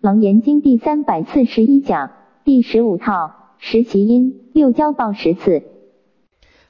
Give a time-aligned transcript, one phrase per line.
[0.00, 5.62] 楞严经第三百四十一讲第十五套十其因六交报十次。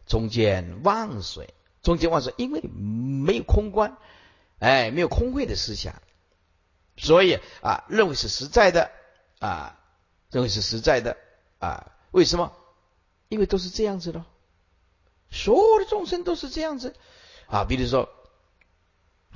[0.05, 3.97] 中间忘水，中间忘水，因为没有空观，
[4.59, 5.95] 哎，没有空慧的思想，
[6.97, 8.91] 所以啊，认为是实在的
[9.39, 9.79] 啊，
[10.33, 11.17] 认为是实在的
[11.61, 12.53] 啊，为什么？
[13.29, 14.25] 因为都是这样子的，
[15.31, 16.97] 所有的众生都是这样子
[17.47, 17.65] 啊。
[17.65, 18.09] 比如说，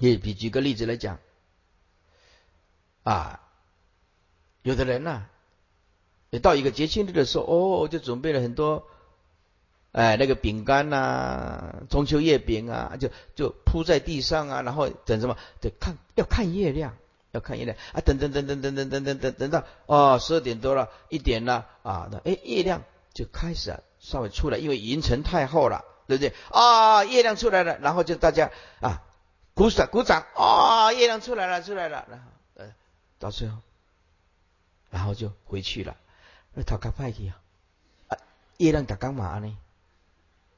[0.01, 1.21] 也比举个例子来讲
[3.05, 3.41] 啊，
[4.65, 5.27] 有的人呢，
[6.31, 8.85] 也到一个节庆日的时候，哦，就准备了很多。
[9.93, 15.37] 哎，那个饼干呐，中秋月饼啊，就就铺在地上啊，然后等什么？
[15.61, 16.97] 得看要看月亮，
[17.31, 18.01] 要看月亮啊！
[18.01, 26.33] 等等等等等等等等等等到哦，十二点多了，一点了啊，那哎，月亮就开始啊，稍微出来，因为云层太厚了，对不对？
[26.51, 29.03] 啊，月亮出来了，然后就大家啊
[29.55, 32.25] 鼓掌鼓掌啊，月亮出来了出来了，然后
[32.57, 32.67] 呃
[33.21, 33.59] 到最后，
[34.95, 35.97] 然后就回去了，
[36.53, 37.35] 那讨个派去啊，
[38.07, 38.17] 啊
[38.59, 39.59] 月亮打干嘛呢？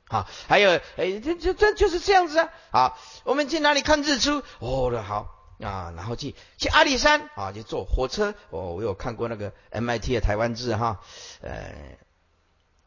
[0.08, 2.50] 好，还有，哎，这这这就是这样子啊。
[2.70, 4.42] 好，我们去哪里看日出？
[4.58, 8.34] 哦，那好啊，然后去去阿里山啊，就坐火车。
[8.50, 11.00] 哦，我有看过那个 MIT 的台湾字哈，
[11.40, 11.96] 呃，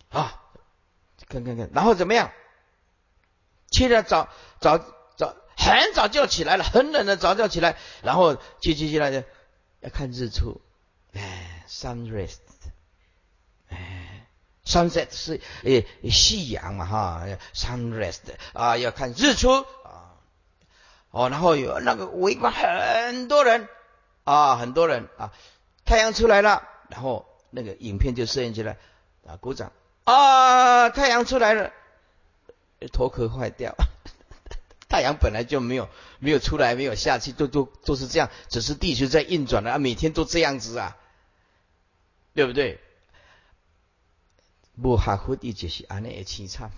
[0.09, 0.39] 啊，
[1.27, 2.31] 看看看，然后怎么样？
[3.71, 4.29] 去了早
[4.59, 4.77] 早
[5.17, 9.23] 早很早就起来了，很冷的早就起来，然后去去去那就
[9.79, 10.61] 要看日出，
[11.13, 12.37] 哎，sunrise，
[13.69, 14.25] 哎。
[14.65, 17.23] sunset 是诶夕阳嘛哈
[17.55, 18.19] ，sunrise
[18.53, 20.13] 啊要看日出啊
[21.09, 23.67] 哦，然后有那个围观很多人
[24.25, 25.33] 啊，很多人啊，
[25.85, 28.77] 太阳出来了，然后那个影片就摄影起来
[29.25, 29.71] 啊，鼓掌
[30.03, 31.73] 啊，太阳出来了，
[32.93, 33.75] 头壳坏掉，
[34.87, 35.89] 太阳本来就没有
[36.19, 40.95] 没有出来，没有下去，都都都是这样，只是地球在运转了啊，每天都这样子啊，
[42.39, 42.79] 对不对？
[44.81, 46.71] 无下佛，伊就是安尼的凄惨。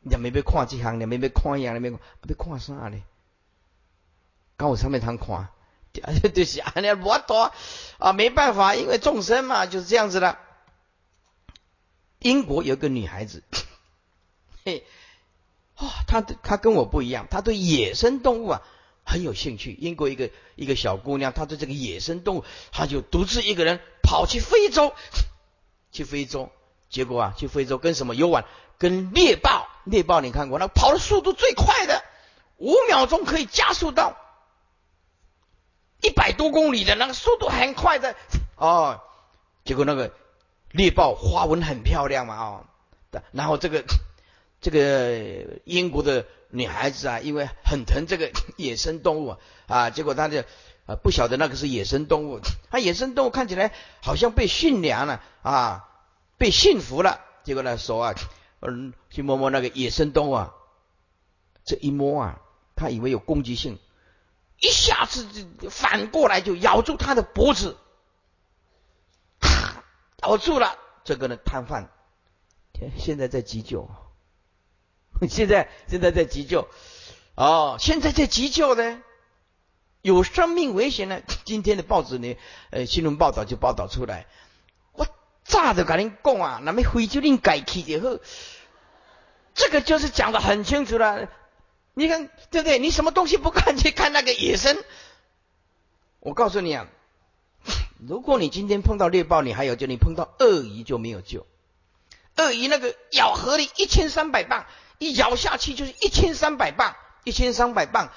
[0.00, 1.98] 你没要看这项，你没要看样，你没要
[2.38, 3.02] 看啥咧？
[4.56, 5.50] 刚我上面通看，
[6.32, 7.52] 就是安尼无多
[7.98, 10.38] 啊，没办法，因为众生嘛就是这样子的。
[12.20, 13.42] 英国有个女孩子，
[14.64, 14.86] 嘿，
[15.74, 18.62] 啊，她她跟我不一样，她对野生动物啊
[19.06, 19.72] 很有兴趣。
[19.72, 24.92] 英国一个一个小姑娘，她对这个野生动物，她就独自一个人跑去非洲，
[25.92, 26.50] 去非洲。
[26.90, 28.44] 结果啊，去非洲跟什么游玩？
[28.78, 30.58] 跟猎豹，猎豹你看过？
[30.58, 32.04] 那跑的速度最快的，
[32.58, 34.16] 五秒钟可以加速到
[36.00, 38.14] 一百多公里的那个速度很快的
[38.56, 39.00] 哦。
[39.64, 40.12] 结果那个
[40.70, 42.66] 猎豹花纹很漂亮嘛哦，
[43.32, 43.84] 然后这个
[44.60, 49.36] 这个英国的女孩子啊，因为很疼这个 野生动物
[49.66, 50.40] 啊，结果她就
[50.86, 52.40] 啊不晓得那个是野生动物，
[52.70, 53.72] 她 野生动物看起来
[54.02, 55.88] 好像被驯良了啊。
[56.38, 58.14] 被驯服了，结果呢手啊，
[58.60, 60.54] 嗯，去摸摸那个野生动物啊，
[61.64, 62.42] 这一摸啊，
[62.74, 63.78] 他以为有攻击性，
[64.60, 65.26] 一下子
[65.58, 67.78] 就反过来就咬住他的脖子，
[70.22, 71.86] 咬住了，这个人瘫痪，
[72.98, 73.88] 现在在急救，
[75.28, 76.68] 现在现在在急救，
[77.34, 79.02] 哦，现在在急救呢，
[80.02, 82.36] 有生命危险呢， 今天的报纸呢，
[82.70, 84.26] 呃，新闻报道就报道出来。
[84.92, 85.06] 我
[85.44, 88.18] 早就跟您讲啊，那么非洲恁改去就好，
[89.54, 91.28] 这个就是讲的很清楚了。
[91.94, 92.78] 你看对不对？
[92.78, 94.76] 你什么东西不看去看那个野生？
[96.20, 96.88] 我告诉你啊，
[98.06, 101.46] 如果你今天碰到猎豹，你还有救；你碰到鳄鱼就没有救。
[102.36, 104.66] 鳄鱼那个咬合力一千三百磅，
[104.98, 108.10] 一咬下去就是一千三百磅，一千三百磅。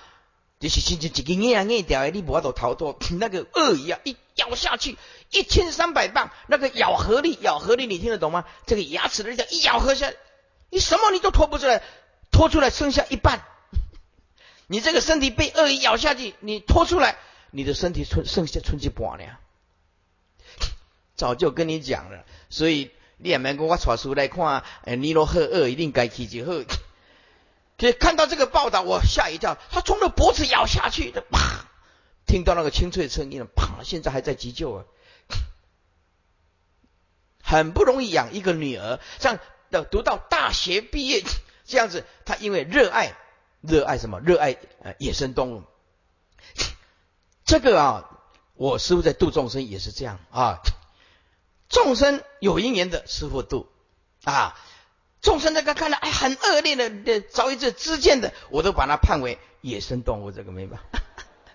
[0.60, 3.00] 就是甚至一个硬硬掉，你无法度逃脱。
[3.18, 4.98] 那个鳄鱼啊，一咬下去，
[5.32, 8.44] 一千三百磅，那个咬合力，咬合力，你听得懂吗？
[8.66, 10.12] 这个牙齿的力量一咬合下，
[10.70, 11.82] 你什么你都拖不出来，
[12.30, 13.40] 拖出来剩下一半。
[14.68, 17.18] 你这个身体被鳄鱼咬下去，你拖出来，
[17.52, 19.40] 你的身体剩剩下存几半了？
[21.16, 26.54] 早就跟你讲了，所以你也没跟我传书来看，哎，尼罗河鳄一定该去就好。
[27.78, 29.58] 以看到这个报道，我吓一跳。
[29.72, 31.66] 他从了脖子咬下去的，啪！
[32.26, 33.84] 听到那个清脆的声音了，啪！
[33.84, 34.86] 现在还在急救啊，
[37.44, 39.40] 很不容易养一个女儿，这样
[39.70, 41.24] 的读到大学毕业
[41.66, 42.06] 这样子。
[42.26, 43.16] 他因为热爱，
[43.62, 44.20] 热爱什么？
[44.20, 45.64] 热爱呃野生动物。
[47.44, 48.10] 这个啊，
[48.54, 50.60] 我师傅在度众生也是这样啊。
[51.70, 53.70] 众生有因缘的，师傅度
[54.26, 54.60] 啊。
[55.22, 61.00] 众生那个看了哎很恶劣的遭遇这知见的，我都把它判为野生动物，这个没办法。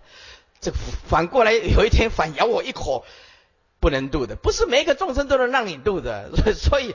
[0.61, 0.71] 这
[1.09, 3.07] 反过来有一天反咬我一口，
[3.81, 6.95] 不能度的，不是每个众生都能让你度的， 所以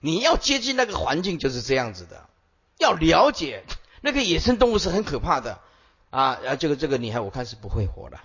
[0.00, 2.28] 你要接近那个环境就是这样子的，
[2.78, 3.62] 要了解
[4.00, 5.60] 那个野生动物是很可怕的
[6.10, 8.18] 啊，啊，这个这个你还我看是不会活的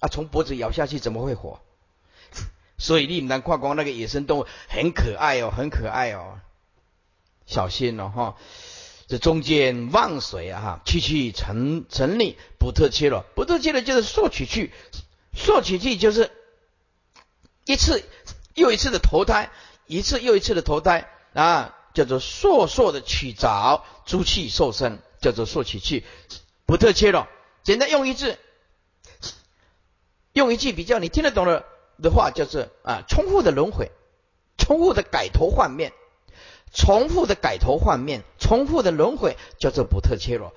[0.00, 1.60] 啊，从脖子咬下去怎么会活？
[2.78, 6.38] 所以立南跨光那个野生动物很可爱哦，很可爱哦，
[7.46, 8.36] 小心哦哈。
[9.08, 14.70] 这中间忘水啊哈，去去成成立不特切了，不特切了就是索取去，
[15.34, 16.30] 索取去就是
[17.64, 18.04] 一次
[18.54, 19.50] 又一次的投胎，
[19.86, 26.04] 一次又一次的投胎啊，叫做烁烁的取着诸气受生，叫做索取去，
[26.66, 27.30] 不特切了。
[27.62, 28.38] 简单用一字，
[30.34, 31.64] 用一句比较你听得懂的
[32.02, 33.90] 的话，叫做啊，重复的轮回，
[34.56, 35.92] 重复的改头换面。
[36.70, 40.52] 重复的改头换面，重复的轮回，叫做不特切罗。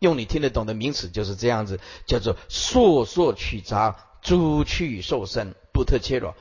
[0.00, 6.34] 用你听得懂的名词就是这样子，叫做烁烁取杂，诸趣受生，不特切罗。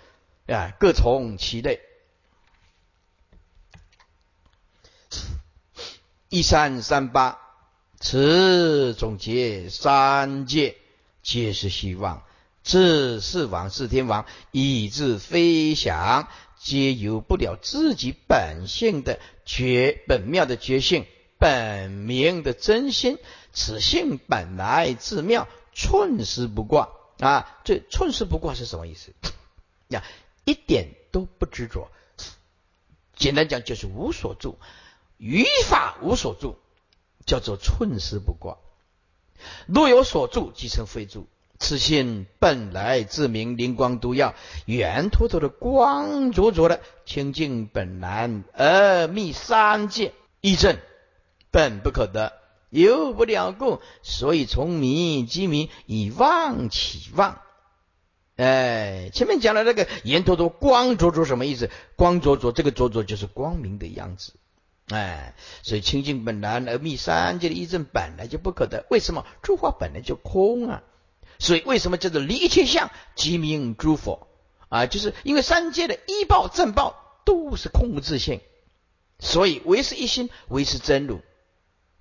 [0.48, 1.82] 啊，各从其类。
[6.30, 7.40] 一三三八，
[8.00, 10.78] 此总结三界，
[11.22, 12.24] 皆是希望。
[12.68, 16.28] 自是王是天王，以致飞翔。
[16.60, 21.06] 皆有不了自己本性的觉本妙的觉性，
[21.40, 23.20] 本名的真心，
[23.54, 27.58] 此性本来自妙，寸丝不挂啊！
[27.64, 29.14] 这寸丝不挂是什么意思？
[29.88, 30.04] 呀，
[30.44, 31.90] 一点都不执着。
[33.16, 34.60] 简单讲就是无所住，
[35.16, 36.58] 于法无所住，
[37.26, 38.58] 叫做寸丝不挂。
[39.68, 41.30] 若有所住，即成非住。
[41.60, 50.78] 此心本来自明，灵光毒药，圆脱脱的光灼灼的清净本来，而密三界一正，
[51.50, 52.34] 本不可得，
[52.70, 57.42] 由不了故，所以从迷即迷，以妄起妄。
[58.36, 61.72] 哎，前面讲的那个圆脱脱光灼灼什么意思？
[61.96, 64.34] 光灼灼，这个灼灼就是光明的样子。
[64.90, 65.34] 哎，
[65.64, 68.86] 所以清净本来而密三界的一正本来就不可得。
[68.92, 69.26] 为什么？
[69.42, 70.84] 诸法本来就空啊。
[71.40, 74.28] 所以，为什么叫做离一切相即名诸佛
[74.70, 74.86] 啊？
[74.86, 78.42] 就是因为三界的依报正报都是空无自性，
[79.20, 81.22] 所以唯是一心，唯是真如。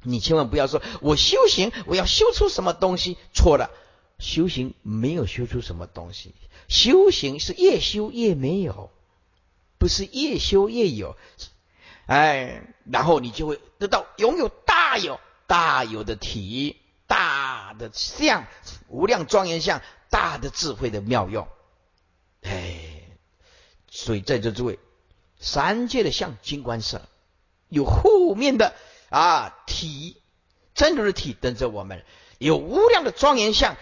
[0.02, 3.70] 你千万不要说我修行，我要修出什么东西，错了。
[4.18, 6.34] 修行没有修出什么东西，
[6.68, 8.90] 修行是越修越没有，
[9.76, 11.16] 不是越修越有。
[12.06, 16.76] 哎，然后你就会得到拥有大有大有的体。
[17.76, 18.46] 的相，
[18.88, 21.46] 无量庄严相，大的智慧的妙用，
[22.42, 23.02] 哎，
[23.90, 24.78] 所以在这诸位，
[25.38, 27.02] 三界的相金观色，
[27.68, 28.74] 有后面的
[29.10, 30.20] 啊体，
[30.74, 32.04] 真如的体等着我们，
[32.38, 33.76] 有无量的庄严相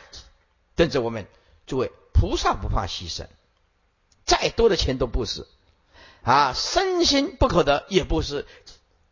[0.74, 1.26] 等着我们。
[1.66, 3.26] 诸位，菩萨不怕牺牲，
[4.24, 5.46] 再多的钱都不是
[6.22, 8.46] 啊，身心不可得也不是，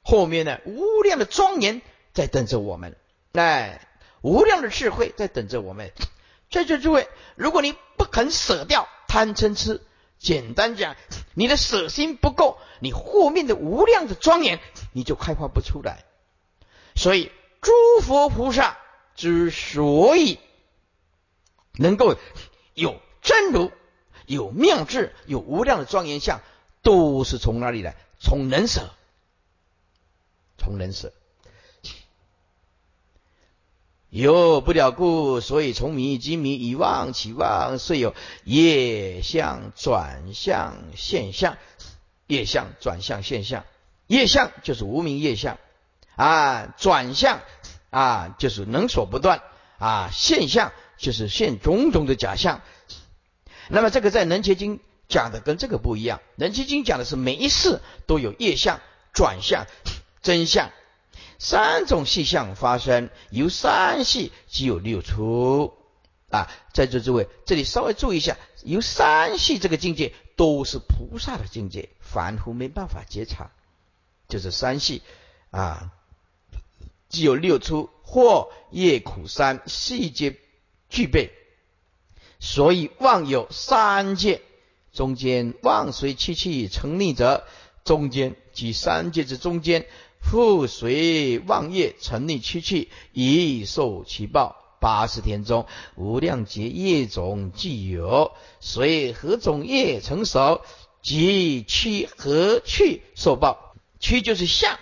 [0.02, 1.82] 后面呢无量的庄严
[2.12, 2.96] 在等着我们，
[3.32, 3.88] 哎。
[4.22, 5.92] 无量的智慧在等着我们，
[6.50, 9.82] 在这诸位，如果你不肯舍掉贪嗔痴，
[10.18, 10.96] 简单讲，
[11.34, 14.60] 你的舍心不够，你后面的无量的庄严，
[14.92, 16.04] 你就开发不出来。
[16.94, 17.72] 所以，诸
[18.02, 18.78] 佛菩萨
[19.16, 20.38] 之所以
[21.72, 22.16] 能够
[22.74, 23.72] 有真如、
[24.26, 26.40] 有妙智、有无量的庄严相，
[26.82, 27.96] 都是从哪里来？
[28.20, 28.90] 从能舍，
[30.58, 31.12] 从能舍。
[34.12, 38.14] 有不了故，所以从迷即迷，以妄起妄，是有
[38.44, 41.56] 业相转向现象。
[42.26, 43.64] 业相转向现象，
[44.06, 45.56] 业相就是无名业相
[46.14, 47.40] 啊，转向
[47.88, 49.40] 啊就是能所不断
[49.78, 52.60] 啊，现象就是现种种的假象。
[53.68, 54.76] 那么这个在《能结经》
[55.08, 58.78] 讲的跟这个不一样，《能结经》讲的是每一世都有业相
[59.14, 59.66] 转向
[60.20, 60.70] 真相。
[61.44, 65.74] 三种细相发生，由三系即有六出
[66.30, 66.48] 啊！
[66.72, 73.50] 在座诸位，这里稍微注意一下，由三系这个境界都是菩萨的境界，凡夫没办法觉察，
[74.28, 75.02] 就是三系
[75.50, 75.90] 啊，
[77.08, 80.38] 既有六出，或业苦三细节
[80.88, 81.32] 具备，
[82.38, 84.42] 所以妄有三界，
[84.92, 87.44] 中间妄随气气成立者，
[87.82, 89.86] 中间即三界之中间。
[90.22, 94.56] 复随妄业成立七气，以受其报。
[94.80, 100.62] 八十天中，无量劫业种既有，随何种业成熟，
[101.02, 103.74] 即七何去受报。
[104.00, 104.76] 七就是相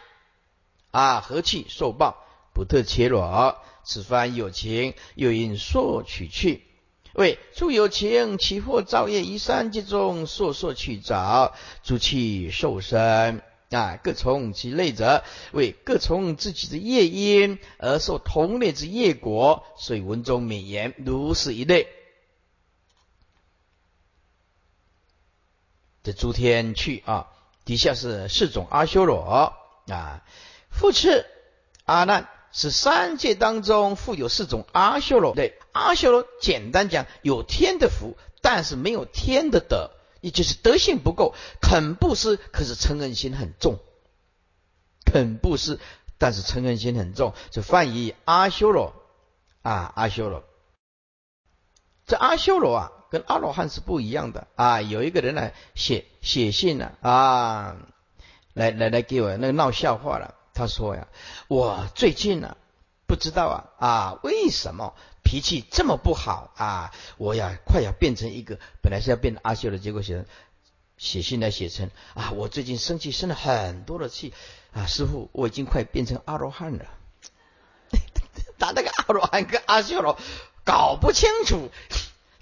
[0.91, 2.17] 啊，何去受报？
[2.55, 6.63] 不特切罗此番有情，又因所取去。
[7.13, 21.89] 为诸有情其惑造业，于三界中烁烁去找，诸气受身啊，各从其类者，为各从自己的业因而受同类之业果，所以文中美言如是一类。
[26.03, 27.29] 这诸天去啊，
[27.65, 29.55] 底下是四种阿修罗
[29.87, 30.25] 啊，
[30.71, 31.27] 复次
[31.85, 32.29] 阿难。
[32.53, 43.79] 是三界当中富有四种阿修罗，对阿修罗，简单讲有天的福，但是没有天的德，也就是德性不够，肯布施，可是嗔恨心很重，
[45.05, 45.79] 肯布施，
[46.19, 48.95] 但是嗔恨心很重，就翻译阿修罗
[49.63, 50.45] 啊，阿修罗。
[52.07, 54.83] 这阿修罗啊，跟阿罗汉是不一样的啊。
[54.83, 57.77] 有一个人来写写信了啊，
[58.53, 60.35] 来来来给我那个闹笑话了。
[60.53, 61.07] 他说呀，
[61.47, 62.57] 我最近呢，
[63.07, 64.95] 不知道啊啊，为什么
[65.31, 66.93] 脾气这么不好啊？
[67.17, 70.25] 我呀，快要变成一个本来是要变阿修的，结果写
[70.99, 74.35] 写信来写成啊，我最近生气生了很多的气
[74.73, 76.85] 啊，师傅，我已经快变成阿罗汉了。
[78.59, 80.19] 他那个阿罗汉跟阿修罗
[80.65, 81.71] 搞不清楚，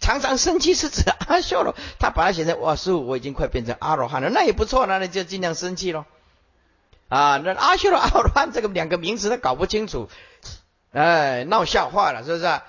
[0.00, 6.06] 常常生气是指阿修罗，他把它写成哇，师傅，我已经快变成阿罗汉了，那也不错，那你就尽量生气喽。
[7.08, 10.08] 啊，那阿修罗、阿罗汉这个两个名词他搞不清楚，
[10.92, 12.60] 哎，闹笑话了，是不是？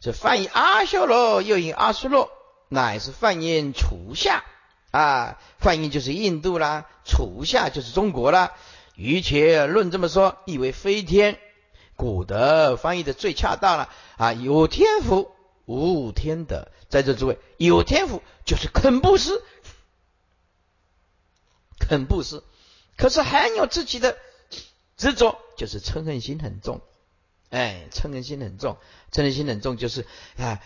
[0.00, 2.30] 这翻译阿修罗又引阿修罗，
[2.68, 4.44] 乃是梵音楚夏
[4.90, 8.52] 啊，梵音就是印度啦，楚夏就是中国啦。
[8.96, 11.38] 于且论这么说，意为飞天，
[11.96, 14.32] 古德翻译的最恰当了啊。
[14.32, 15.30] 有天赋
[15.64, 19.42] 无天德，在这诸位有天赋就是肯布斯，
[21.78, 22.44] 肯布斯。
[22.96, 24.18] 可是很有自己的
[24.96, 26.82] 执着，就是嗔恨心很重，
[27.52, 28.78] 哎，嗔恨心很重，
[29.12, 30.06] 嗔恨心很重，就是
[30.38, 30.60] 啊，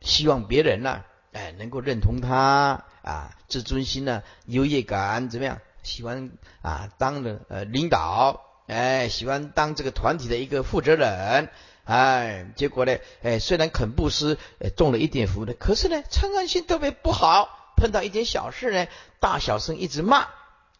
[0.00, 5.60] 希望别人呢，哎，能够认同他啊，自尊心呢，优越感怎么样？
[5.84, 11.48] 喜欢啊，当了呃领导，哎，喜欢当这个团体的一个负责人，
[11.84, 14.36] 哎，结果呢，哎，虽然肯布施，
[14.76, 18.88] 中了一点福的，可是呢，嗔恨心特别不好，碰到一点小事呢，
[19.20, 20.26] 大小声一直骂。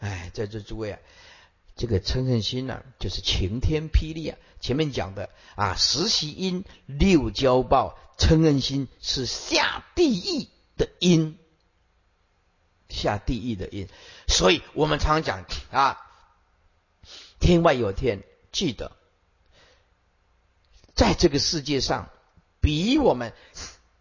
[0.00, 0.98] 哎，在这诸位啊，
[1.76, 4.38] 这个嗔恨心呢，就是晴天霹雳啊！
[4.66, 11.38] 前面讲的啊，十习因六交报，嗔恨心是下地狱的因，
[12.88, 13.86] 下地狱的因。
[14.26, 16.04] 所以我们常讲啊，
[17.38, 18.90] 天外有天，记得
[20.96, 22.08] 在这个世界上，
[22.60, 23.32] 比我们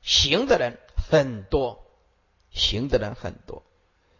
[0.01, 0.79] 行的人
[1.11, 1.85] 很多，
[2.49, 3.61] 行的人很多。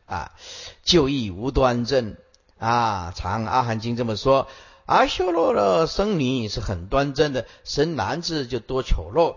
[0.06, 0.38] 啊，
[0.84, 2.16] 就义无端正
[2.60, 3.12] 啊！
[3.16, 4.48] 常阿含经这么说：
[4.86, 9.36] 阿修罗的生女是很端正的，生男子就多丑陋。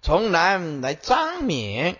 [0.00, 1.98] 从男来张冕，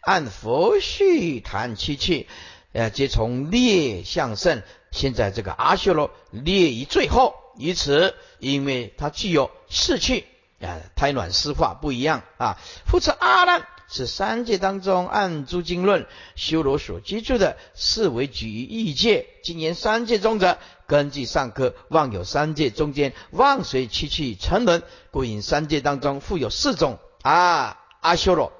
[0.00, 2.28] 按佛序谈七气，
[2.72, 4.62] 呃，皆从劣向胜。
[4.92, 10.24] 现在这个阿修罗劣于最后，于此，因为他具有四气
[10.60, 12.58] 啊，胎卵湿化不一样啊。
[12.86, 13.66] 复次阿难。
[13.92, 16.06] 是三界当中按诸经论
[16.36, 19.26] 修罗所居住的，四维举异界。
[19.42, 20.58] 今言三界中者，
[20.90, 24.82] 根据上科，望有三界中间，望水七气沉沦，
[25.12, 28.52] 故引三界当中复有四种啊阿修罗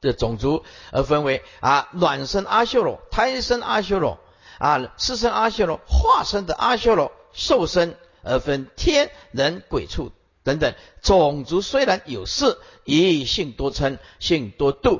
[0.00, 4.18] 的种族，而分为啊卵生阿修罗、胎生阿修罗
[4.58, 7.94] 啊湿生阿修罗、化生的阿修罗、受生，
[8.24, 10.10] 而分天人鬼畜。
[10.42, 14.98] 等等，种族虽然有事，以性多嗔，性多妒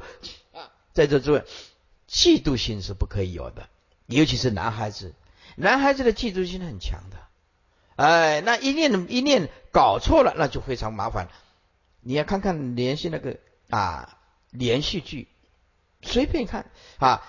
[0.53, 1.45] 啊，在这诸位，
[2.09, 3.69] 嫉妒心是不可以有的，
[4.07, 5.15] 尤其是男孩子，
[5.57, 7.17] 男孩子的嫉妒心很强的，
[7.97, 11.29] 哎，那一念一念搞错了，那就非常麻烦。
[12.01, 14.19] 你要看看连续那个啊
[14.51, 15.29] 连续剧，
[16.03, 17.23] 随便看啊，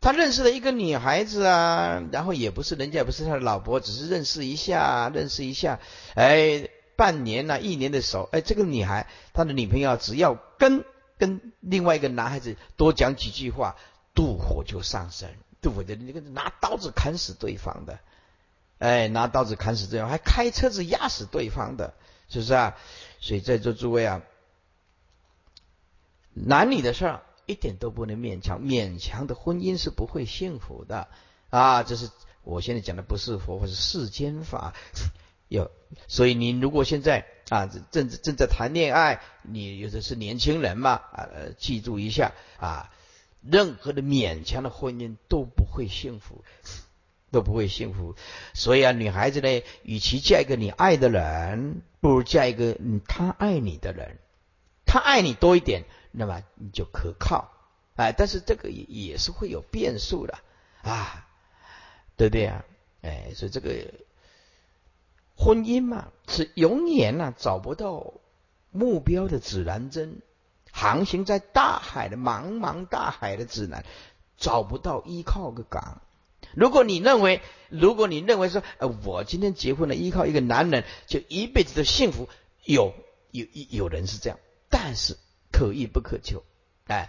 [0.00, 5.78] 他认识了一个女孩子啊，然后也不是人家也不是他的老婆，只是认识一下，认识一下，
[6.14, 6.70] 哎。
[6.98, 10.82] 半年呐，一年的时候，哎，这个女孩她的女朋友只要跟
[11.18, 13.76] 跟另外一个男孩子多讲几句话，
[14.14, 15.28] 妒火就上升，
[15.66, 17.98] 妒火的那个拿刀子砍死对方的，
[18.78, 21.94] 哎，拿刀子砍死对方，还开车子压死对方的，
[22.28, 22.76] 是不是啊？
[23.18, 24.22] 所以在座诸位啊，
[26.34, 31.08] 男女的事儿一点都不能勉强，勉强的婚姻是不会幸福的
[31.50, 31.82] 啊！
[31.82, 32.10] 这是
[32.44, 34.74] 我现在讲的不是佛法，是世间法。
[35.48, 35.70] 有，
[36.08, 42.90] 所以你如果现在啊正正在谈恋爱，你有的是年轻人嘛啊，记住一下啊，
[43.50, 46.44] 任何的勉强的婚姻都不会幸福，
[47.30, 48.14] 都不会幸福。
[48.54, 52.76] 所以啊，女孩子呢，与其嫁一个你爱的人，不如嫁一个
[53.06, 54.18] 他爱你的人。
[54.84, 57.52] 他爱你多一点，那么你就可靠。
[57.96, 60.38] 哎，但是这个也也是会有变数的
[60.82, 61.26] 啊，
[62.16, 62.64] 对不对啊？
[63.02, 63.70] 哎，所以这个
[65.36, 68.14] 婚姻嘛，是永远呐找不到
[68.70, 70.22] 目标的指南针，
[70.76, 73.82] 航行在大海的茫茫大海的指南，
[74.36, 76.02] 找不到依靠个港。
[76.54, 77.40] 如果你认为，
[77.70, 82.28] 如果你认为说，呃，我今天结婚了，依靠一个男人就一辈子的幸福，
[82.62, 82.92] 有
[83.30, 85.16] 有有人是这样，但是
[85.50, 86.44] 可遇不可求，
[86.88, 87.08] 哎。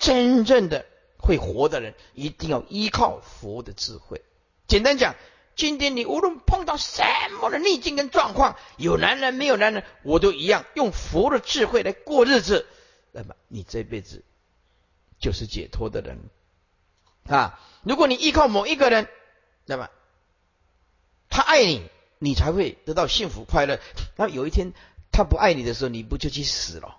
[0.00, 4.22] 真正的会活的人，一定要依靠佛的智慧。
[4.68, 5.16] 简单讲，
[5.56, 7.02] 今天你无论碰到什
[7.40, 12.64] 么的逆境跟状况，有男人没有男人，我都一样用佛的智慧来过日子。
[13.12, 14.24] 那么你这辈子
[15.18, 16.18] 就是解脱的人
[17.28, 17.60] 啊！
[17.82, 19.08] 如果你依靠某一个人，
[19.64, 19.90] 那么
[21.28, 23.80] 他爱你，你才会得到幸福快乐。
[24.16, 24.72] 那有一天
[25.10, 26.96] 他不爱你的时候，你不就去死了？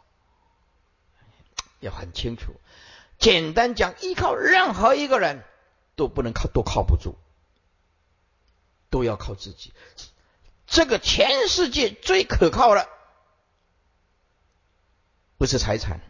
[1.79, 2.53] 要很清楚。
[3.17, 5.43] 简单讲，依靠任何一个人
[5.95, 7.15] 都不能靠，都靠不住，
[8.89, 9.73] 都要靠自己。
[10.67, 12.87] 这个全世界最可靠的，
[15.39, 16.01] 不是财产，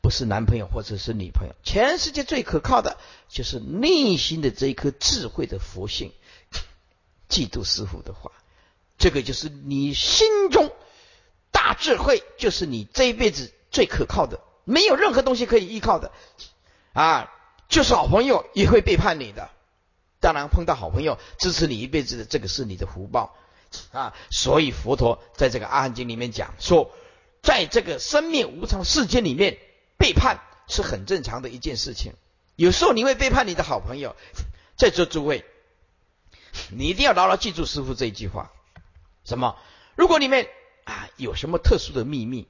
[0.00, 2.96] 不是男朋友或者是女朋友，全世界最可靠的
[3.28, 6.12] 就是内心的这一颗智慧的佛性。
[7.28, 8.30] 记住师傅的话，
[8.98, 10.70] 这个就是你心中
[11.50, 14.38] 大智慧，就是你这一辈子最可靠的。
[14.62, 16.12] 没有任何东西可以依靠的
[16.92, 17.32] 啊，
[17.68, 19.50] 就是好朋友也会背叛你的。
[20.20, 23.34] 当然，碰到好朋友支持你一辈子的，这个是你的福报
[23.90, 24.14] 啊。
[24.30, 26.92] 所以佛陀在这个阿含经里面讲说，
[27.44, 29.58] 在这个生命无常世间里面，
[29.98, 32.14] 背叛是很正常的一件事情。
[32.56, 34.16] 有时候你会背叛你的好朋友，
[34.76, 35.44] 在座诸位，
[36.70, 38.50] 你一定要牢牢记住师傅这一句话：
[39.24, 39.56] 什么？
[39.94, 40.48] 如果里面
[40.84, 42.48] 啊有什么特殊的秘密，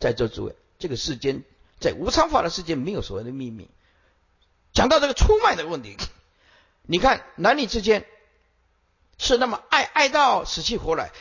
[0.00, 0.56] 在座诸位。
[0.78, 1.44] 这个世间，
[1.78, 3.70] 在无常法的世界，没有所谓的秘密。
[4.72, 5.96] 讲到这个出卖的问题，
[6.82, 8.06] 你看男女之间
[9.18, 11.12] 是那么爱爱到死去活来。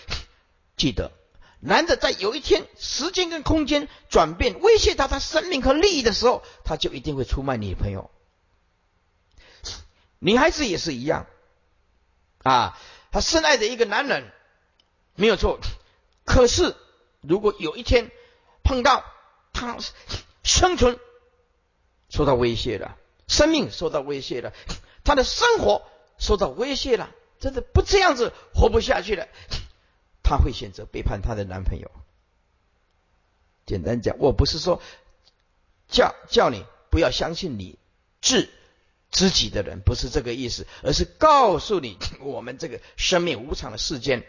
[0.77, 1.11] 记得，
[1.61, 8.09] 男的在有一天时间跟空间转变，威胁到他生命和利益的时候，他就一定会出卖女朋友。
[10.17, 11.27] 女孩子也是一样
[12.43, 12.77] 啊，
[13.11, 14.31] 她深爱着一个男人，
[15.15, 15.59] 没有错。
[16.25, 16.75] 可是
[17.21, 18.09] 如果有一天
[18.63, 19.03] 碰到，
[19.53, 19.77] 他
[20.43, 20.97] 生存
[22.09, 22.97] 受到威胁了，
[23.27, 24.53] 生命受到威胁了，
[25.03, 25.83] 他的生活
[26.17, 29.27] 受到威胁了，真的不这样子活不下去了，
[30.31, 31.91] 她会选择背叛她的男朋友。
[33.65, 34.81] 简单讲，我不是说
[35.89, 37.77] 叫叫你不要相信你
[38.21, 38.49] 治
[39.11, 44.23] 知己的人，不是这个意思，而是告诉你，我们这个生命无常的世间，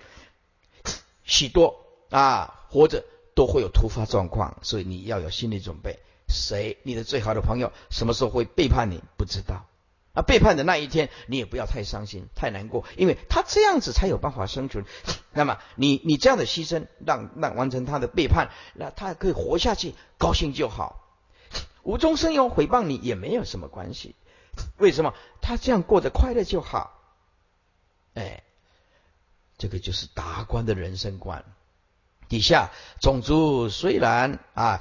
[1.23, 3.05] 许多啊活着。
[3.35, 6.01] 都会有突发状况，所以你要有心理准备。
[6.29, 9.03] 谁，你的最好的朋友，什么时候会背叛你？
[9.17, 9.65] 不知道。
[10.15, 14.85] 啊，背叛的那一天，你也不要太伤心、太难过，因为他这样子才有办法生存。
[15.33, 21.01] 那么，你你这样的牺牲，让让完成他的背叛，那他可以活下去，高兴就好。
[21.83, 24.15] 无中生有诽谤你也没有什么关系。
[24.77, 25.15] 为什么？
[25.41, 27.01] 他这样过得快乐就好。
[28.15, 28.43] 哎，
[29.57, 31.45] 这个就是达观的人生观。
[32.29, 32.71] 底下
[33.01, 34.81] 种族虽然啊，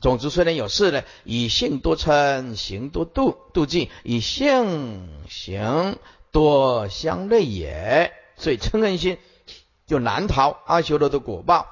[0.00, 5.98] 种族虽然有事呢，以性多称，行多度，度尽以性行
[6.30, 9.18] 多相类也，所以嗔恨心
[9.86, 11.66] 就难逃阿修罗的果报。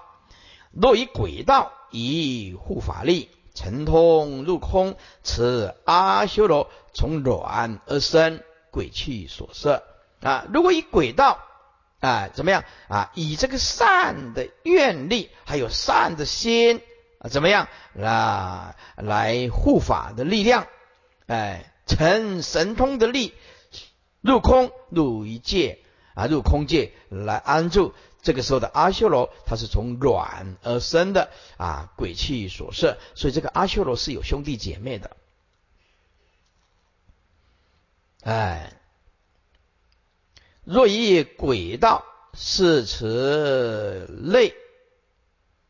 [0.71, 9.83] 若以轨道以护法力，沉通入空，此阿修罗从卵而生，鬼气所摄
[10.21, 10.47] 啊。
[10.53, 11.39] 如果以轨道。
[12.01, 13.13] 啊，怎么样啊？
[13.15, 16.81] 以这个善的愿力，还有善的心
[17.23, 18.75] 啊，怎么样啊？
[18.97, 20.67] 来护法的力量，
[21.27, 23.33] 哎，成神通的力，
[24.21, 25.79] 入空入一界
[26.15, 27.95] 啊，入空界来安住。
[28.23, 35.17] 这个时候的阿修罗，他是从卵而生的啊，鬼气所摄，所以这个阿修罗是有兄弟姐妹的，
[38.23, 38.73] 哎。
[40.65, 42.05] 若以轨道
[42.35, 44.55] 是此类，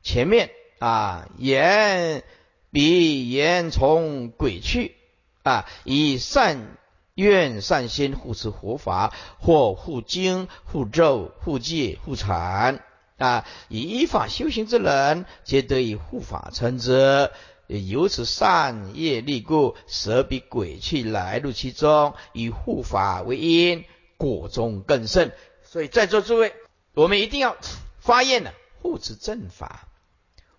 [0.03, 0.51] 前面
[0.83, 2.25] 啊言
[2.73, 4.97] 彼言从鬼去
[5.45, 6.77] 啊，以善
[7.15, 12.83] 愿善心护持佛法，或护经护咒护戒护禅
[13.17, 17.31] 啊，以依法修行之人，皆得以护法称之。
[17.69, 23.85] 由此善业力故，舍彼鬼气来入其中，以护法为因，
[24.17, 25.31] 果中更甚。
[25.63, 26.53] 所以在座诸位，
[26.95, 27.57] 我们一定要
[28.01, 29.87] 发愿呢，护持正法。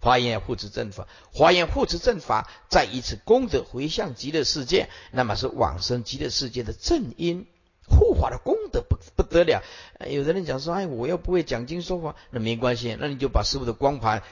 [0.04, 7.48] 华严护持正法，华严护持正法，再一次功德回向极乐世界，那么是往生极乐世界的正因。
[7.88, 9.64] 护法的功德不不得了。
[10.10, 14.24] 有的人讲说，哎，我又不会讲经说法，那没关系，那你就把师傅的光盘，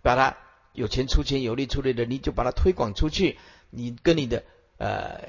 [0.00, 0.38] 把它
[0.72, 3.38] 有钱出钱，有力出力的，你就把它推广出去。
[3.68, 4.44] 你跟你的
[4.78, 5.28] 呃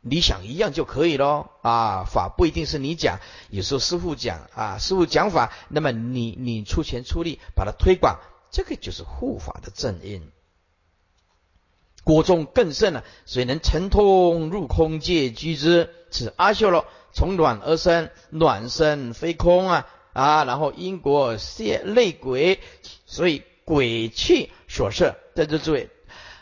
[0.00, 1.50] 理想一样就可以咯。
[1.62, 3.20] 啊，法不一定是你讲，
[3.50, 8.18] 有时候师傅讲啊，师傅讲法，那么你你出钱出力把它推广。
[8.50, 10.30] 这个就是护法的正因，
[12.04, 22.60] 国中更甚了，所以能沉通入空界居之，此阿修罗从卵而生，卵生非空啊啊，然后因果泄内鬼，
[23.06, 25.16] 所以鬼气所摄。
[25.34, 25.90] 在这诸位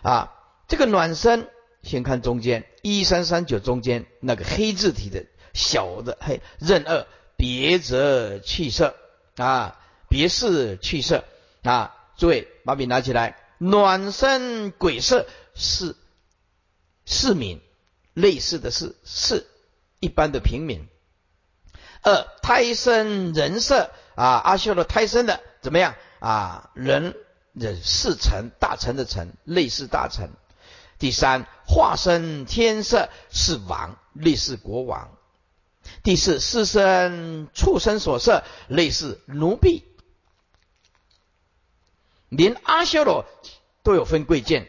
[0.02, 0.32] 啊，
[0.68, 1.48] 这个卵生，
[1.82, 8.94] 先看中间一三三九中间那个黑字体的小的黑任二别则气色
[9.36, 11.24] 啊，别是气色
[11.66, 11.94] 啊。
[12.16, 13.36] 诸位，把笔拿起来。
[13.58, 15.96] 暖身鬼色是
[17.04, 17.60] 市民，
[18.14, 19.46] 类似的是是
[20.00, 20.88] 一般的平民。
[22.02, 26.70] 二胎生人色啊，阿修罗胎生的怎么样啊？
[26.74, 27.14] 人
[27.52, 30.30] 人是臣，大臣的臣，类似大臣。
[30.98, 35.10] 第三化身天色是王，类似国王。
[36.02, 39.84] 第四四身畜生所色，类似奴婢。
[42.28, 43.24] 连阿修罗
[43.82, 44.68] 都有分贵贱，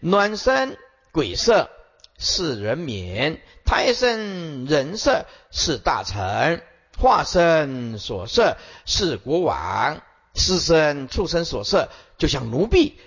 [0.00, 0.78] 暖身
[1.10, 1.70] 鬼色
[2.18, 6.62] 是人免，胎生人色是大臣，
[6.98, 10.00] 化身所色是国王，
[10.34, 11.88] 尸身畜生所色
[12.18, 12.98] 就像奴婢。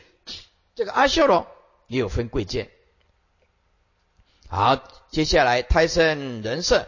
[0.76, 1.48] 这个阿修罗
[1.88, 2.70] 也有分贵贱。
[4.50, 6.88] 好，接下来胎生人色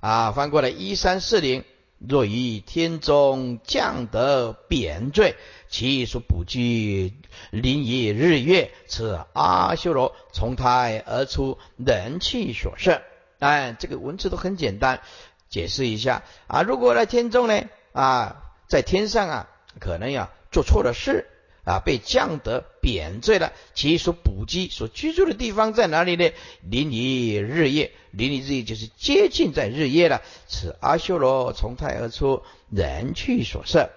[0.00, 1.64] 啊，翻过来一三四零。
[1.98, 5.34] 若于天中降得贬坠，
[5.68, 7.14] 其所补居
[7.50, 13.00] 临以日月，此阿修罗从胎而出，人气所摄。
[13.38, 15.00] 哎，这个文字都很简单，
[15.48, 16.62] 解释一下啊。
[16.62, 19.48] 如果在天中呢啊，在天上啊，
[19.80, 21.26] 可能呀做错了事。
[21.66, 26.30] 啊，被降德贬罪了，其所补居、所居住的地方在哪里呢？
[26.62, 30.22] 临于日夜，临于日夜就是接近在日夜了。
[30.46, 33.90] 此阿修罗从胎而出，人去所摄。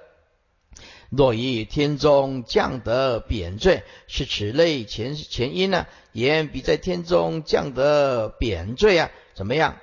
[1.12, 5.86] 若于天中降得贬罪，是此类前前因呢？
[6.12, 9.78] 言比在天中降得贬罪啊，怎么样？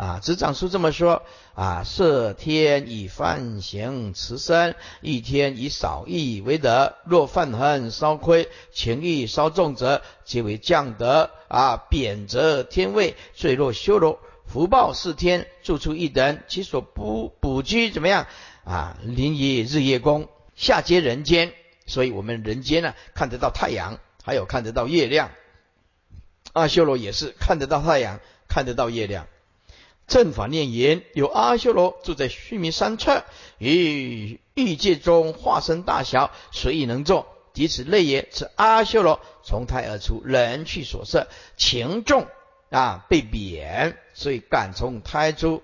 [0.00, 6.94] 啊，执掌书这么说啊：色天以犯行持身，一天以少义为德。
[7.04, 13.14] 若犯恨稍亏，情欲稍重者，皆为降德啊，贬则天位。
[13.34, 16.38] 坠落修罗，福报是天，住处一等。
[16.48, 18.26] 其所不补居怎么样
[18.64, 18.96] 啊？
[19.02, 21.52] 临于日夜宫，下接人间。
[21.84, 25.30] 所以我们人间呢，看得到太阳，还有看得到月亮。
[26.54, 29.26] 阿修罗也是看得到太阳，看得到月亮。
[30.10, 33.22] 正法念言，有阿修罗住在须弥山侧，
[33.58, 37.28] 于欲界中化身大小，随意能作。
[37.52, 38.28] 即此类也。
[38.32, 42.26] 此阿修罗从胎而出，人去所摄，情重
[42.70, 45.62] 啊，被贬，所以敢从胎出。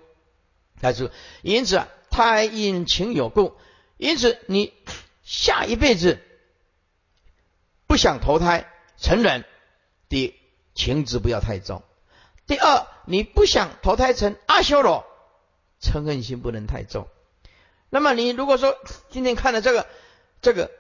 [0.81, 1.11] 胎出，
[1.43, 3.57] 因此胎因情有故，
[3.97, 4.73] 因此你
[5.25, 6.21] 下一辈子
[7.89, 9.45] 不想投胎成人，
[10.09, 10.37] 第
[10.77, 11.83] 情执不要太重。
[12.47, 15.05] 第二，你不想投胎成阿修罗，
[15.81, 17.09] 嗔恨心不能太重。
[17.91, 18.77] 那么你如果说
[19.11, 19.87] 今天看了这个
[20.41, 20.71] 这个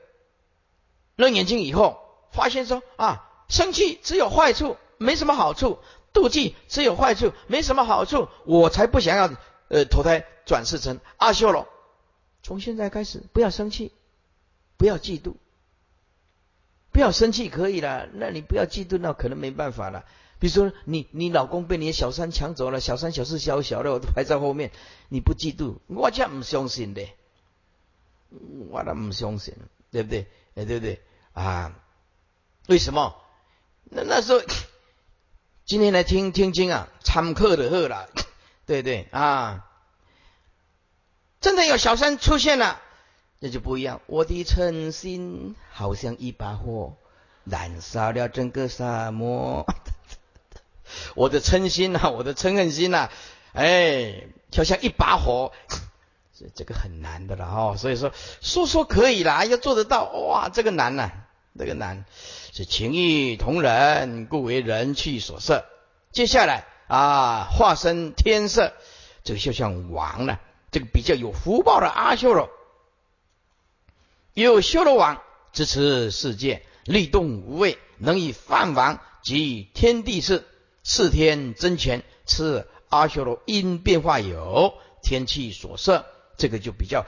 [1.16, 2.00] 楞眼睛以后，
[2.33, 5.79] 发现说啊，生气只有坏处，没什么好处；
[6.12, 8.29] 妒忌只有坏处，没什么好处。
[8.44, 9.31] 我才不想要
[9.68, 11.66] 呃投胎转世成阿修罗。
[12.42, 13.92] 从现在开始，不要生气，
[14.76, 15.35] 不要嫉妒，
[16.92, 18.07] 不要生气可以了。
[18.12, 20.05] 那你不要嫉妒，那可能没办法了。
[20.38, 24.70] 比如说，你你老公被你的小三抢走了，小三小四小小的我都排在后面，
[25.09, 27.09] 你不嫉妒，我真唔相信的，
[28.70, 29.55] 我都唔相信，
[29.90, 30.27] 对不对？
[30.55, 31.01] 哎，对不对？
[31.33, 31.75] 啊？
[32.68, 33.14] 为什么？
[33.85, 34.42] 那那时候，
[35.64, 38.09] 今天来听听经啊，参课的课了，
[38.66, 39.64] 对对啊？
[41.40, 42.83] 真的有小三出现了，
[43.38, 44.01] 那就不一样。
[44.07, 46.96] 我的诚心好像一把火，
[47.44, 49.64] 燃烧了整个沙漠。
[51.14, 53.11] 我的嗔心呐， 我的嗔恨心呐，
[53.53, 55.53] 哎，就像一把火，
[56.38, 57.77] 这 这个很难的了哈。
[57.77, 61.11] 所以说说说可以啦，要做得到，哇，这个难呐，
[61.59, 62.05] 这个难
[62.53, 65.64] 是情义同人，故为人气所摄。
[66.12, 68.72] 接下来啊，化身天色，
[69.25, 72.49] 这个就像王了，这个比较有福报的阿修罗，
[74.35, 75.20] 有修罗王
[75.53, 80.46] 支持世界，力动无畏，能以梵王及天地事，
[80.88, 84.72] 四天真前，是阿修罗因变化有
[85.03, 86.07] 天气所摄，
[86.38, 87.05] 这个就比较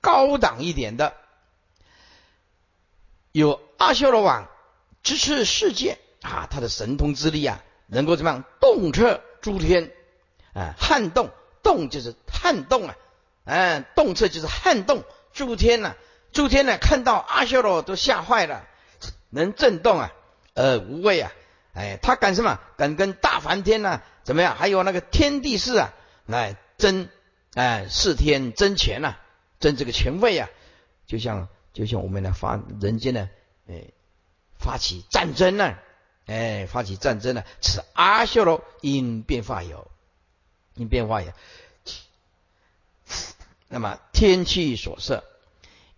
[0.00, 1.14] 高档一点的。
[3.32, 4.48] 有阿修罗王
[5.02, 9.90] 支持世界啊，他的神通之力啊，能够怎么样动彻诸天
[10.52, 10.76] 啊？
[10.78, 11.30] 撼动
[11.64, 12.96] 动就是撼动啊，
[13.46, 15.02] 嗯，动彻就是撼动
[15.32, 15.96] 诸天呐。
[16.30, 18.64] 诸天呢看到阿修罗都吓坏了，
[19.28, 20.12] 能震动啊，
[20.54, 21.32] 呃，无畏啊，
[21.78, 22.58] 哎，他敢什么？
[22.76, 24.02] 敢跟大梵天呐？
[24.24, 24.56] 怎么样？
[24.56, 25.94] 还有那个天地士啊，
[26.26, 27.08] 来争
[27.54, 29.16] 哎，四天争权呐，
[29.60, 30.48] 争这个权位啊，
[31.06, 31.48] 就像。
[31.74, 33.28] 就像我们的发人间呢，
[33.68, 33.84] 哎，
[34.58, 35.76] 发起战争呢，
[36.26, 39.88] 哎，发起战争呢，此阿修罗因变化有，
[40.74, 41.30] 因变化有。
[43.68, 45.22] 那么天气所设，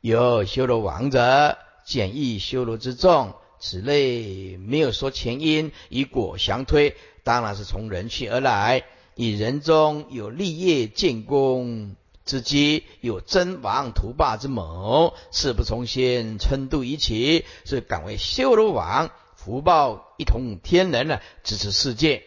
[0.03, 11.95] 有修罗王者，简易修罗之众，此类没有说前因，以果相推，当然是从人气而来，以人中有立业建功。
[12.27, 22.23] 之机有真王图霸之谋，事不从心，称度一起，是敢为修罗王，福报一统天人呢，支持世界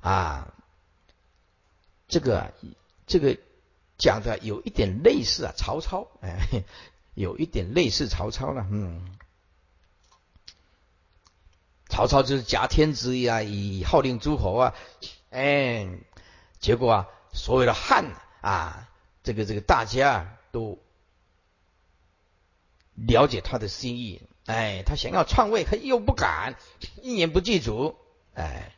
[0.00, 0.52] 啊！
[2.08, 2.52] 这个
[3.06, 3.36] 这个
[3.96, 6.64] 讲的有一点类似啊，曹操哎，
[7.14, 9.11] 有一点类似曹操了，嗯，
[11.92, 14.74] 曹操就是挟天子呀，以号令诸侯啊，
[15.28, 15.86] 哎，
[16.58, 18.06] 结果啊，所有的汉
[18.40, 18.88] 啊。
[19.22, 20.78] 这个这个大家都
[22.94, 26.56] 了解他的心意，哎，他想要篡位，他又不敢，
[27.02, 27.94] 一言不记主，
[28.32, 28.74] 哎，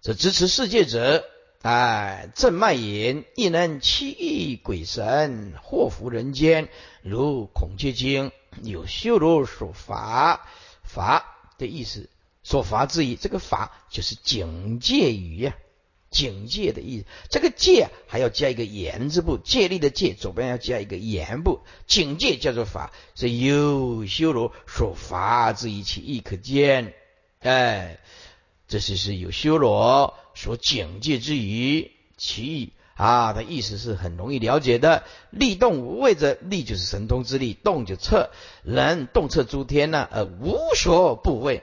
[0.00, 1.24] 这支持世界者，
[1.62, 6.68] 哎，正脉言亦能欺异鬼神，祸福人间，
[7.02, 8.30] 如孔雀经
[8.62, 10.46] 有修罗所罚，
[10.84, 12.08] 法的意思，
[12.44, 15.56] 所罚之意，这个法就是警戒语呀。
[16.10, 21.62] 警戒的意思，这个戒还要加一个言字部，戒律的戒，左边要加一个言部。
[21.88, 26.94] 警戒叫做法，是有修罗所罚之意其意可见。
[27.40, 27.98] 哎，
[28.68, 35.02] 这是是有修罗所警戒之语，其意啊的意思是很容易了解的。
[35.30, 38.30] 力动无畏者，力就是神通之力，动就彻，
[38.62, 41.62] 人动彻诸天呢，而无所不畏。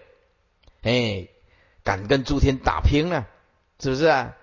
[0.81, 1.27] 哎，
[1.83, 3.25] 敢跟诸天打拼呢，
[3.79, 4.35] 是不是啊？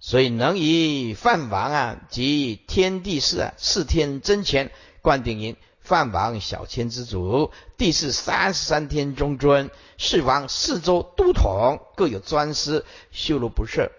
[0.00, 4.70] 所以能以梵王啊及天地事啊四天真前
[5.02, 13.90] 灌顶云梵王小千之主，地是三十三天中尊，四王四周都统，各有专司，修罗不赦，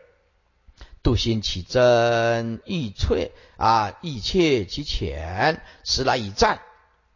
[1.02, 6.60] 度心起真意脆啊意切其浅，时来以战。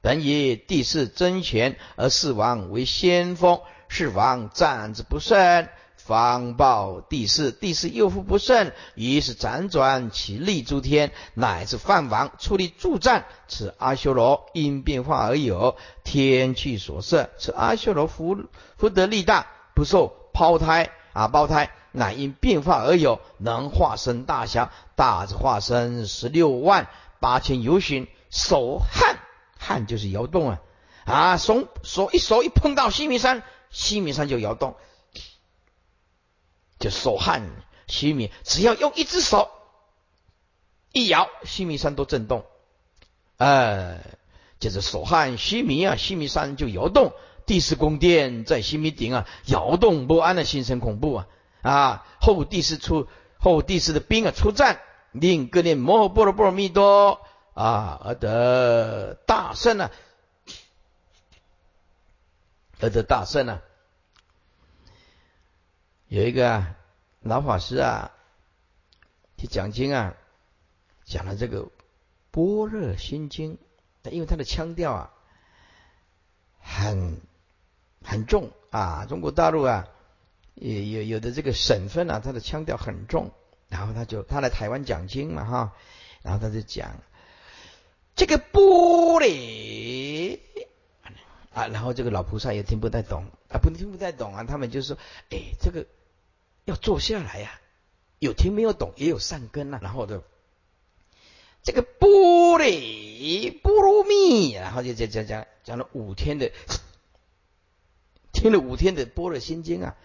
[0.02, 5.67] 本以地势真权，而四王为先锋，四王战之不胜。
[5.96, 13.24] 方报地势，地势又复不胜，于是辗转其力诸天，乃至梵王出力助战。
[13.48, 17.30] 此阿修罗因变化而有天气所设。
[17.39, 18.38] 此阿修罗福
[18.76, 26.90] 福德力大，不受胞胎啊胞胎，乃因变化而有能化身大侠，大之化身十六万
[27.22, 29.20] 八千由旬，手汗
[29.58, 30.62] 汗就是摇动啊
[31.06, 34.76] 啊手手一手一碰到西弥山，西弥山就摇动。
[36.80, 37.44] 就手汗
[37.88, 39.50] 须弥，只要用一只手
[40.92, 42.44] 一摇，西米山都震动。
[43.38, 44.04] 哎，
[44.60, 47.14] 就是手汗须弥啊，须弥山就摇动。
[47.46, 51.28] 第四宫殿在须弥顶啊，摇动不安的心生恐怖啊
[51.63, 52.06] 啊！
[52.21, 53.08] 后帝师出
[53.39, 54.80] 后帝师的兵啊出战，
[55.12, 57.19] 令各念摩诃般若波罗蜜多
[57.54, 59.89] 啊而得大胜啊，
[62.80, 63.62] 而得大胜啊。
[66.08, 66.76] 有一个啊
[67.21, 68.12] 老法师啊，
[69.38, 70.15] 去讲经啊，
[71.06, 71.62] 讲了这个
[72.30, 73.58] 《般若心经》，
[74.12, 75.13] 因为他的腔调啊，
[76.60, 77.21] 很
[78.04, 79.06] 很重啊。
[79.08, 79.88] 中国大陆啊，
[80.71, 83.32] 有有有的这个省份啊，他的腔调很重。
[83.69, 85.76] 然后他就他来台湾讲经嘛哈，
[86.21, 87.02] 然后他就讲
[88.15, 90.39] 这个玻璃。
[91.52, 94.97] 啊，然后这个老菩萨也听不太懂啊，不听不太懂啊，他们就说，
[95.30, 95.86] 哎，这个。
[96.65, 97.60] 要坐下来呀，
[98.19, 99.80] 有听没有懂，也有善根呐。
[99.82, 100.23] 然后的，
[101.62, 106.54] 这个波雷波罗蜜，然后就讲讲讲讲了五天的，
[108.32, 109.97] 听了五天的《般若心经》啊，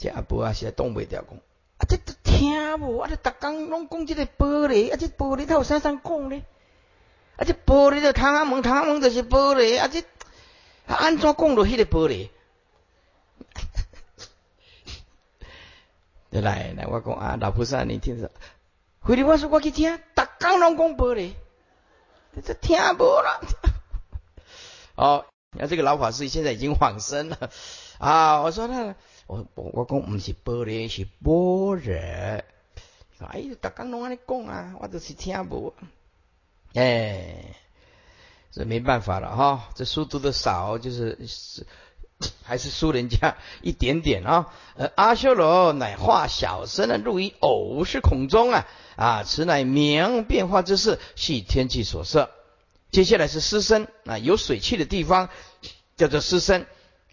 [0.00, 1.36] 这阿伯啊，现在东北调讲，
[1.76, 6.42] 啊这都听无，啊这逐工拢讲这个玻璃，啊这玻璃他有啥啥讲呢？
[7.36, 10.02] 啊这玻璃的唐阿蒙，唐阿蒙就是玻璃，啊这
[10.86, 12.30] 安怎讲落迄个玻璃？
[16.30, 18.30] 来来，我讲啊，老菩萨，你听着，
[19.00, 21.34] 回来我说我去听，逐工拢讲玻璃，
[22.42, 23.42] 这听无了。
[24.96, 25.26] 哦，
[25.58, 27.50] 那这个老法师现在已经往生了
[27.98, 28.40] 啊！
[28.40, 28.94] 我说那
[29.30, 31.94] 我我我讲不是玻璃，是般若。
[33.28, 35.72] 哎，逐家拢安尼讲啊，我就是听无。
[36.74, 37.54] 哎，
[38.50, 41.64] 这没办法了哈，这书读的少，就是是。
[42.42, 44.52] 还是输人家一点点啊！
[44.76, 48.66] 呃，阿修罗乃化小身啊，入于偶是孔中啊
[48.96, 52.30] 啊，此乃明变化之事，系天气所设。
[52.90, 55.30] 接下来是湿身啊，有水气的地方
[55.96, 56.66] 叫做湿身。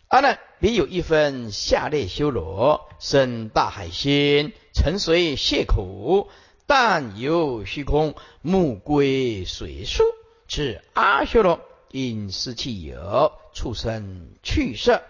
[0.10, 6.30] 阿难，别有一分下列修罗，生大海心，沉随泻苦，
[6.66, 10.04] 但游虚空，目归水树，
[10.48, 11.62] 是阿修罗。
[11.92, 15.04] 因湿气有，畜生去色。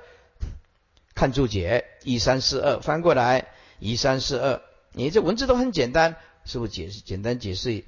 [1.16, 3.48] 看注解一三四二，翻过来
[3.80, 4.62] 一三四二。
[4.92, 7.00] 你这文字都很简单，是不是解释？
[7.00, 7.86] 简单解释。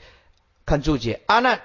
[0.65, 1.61] 看注解，阿难，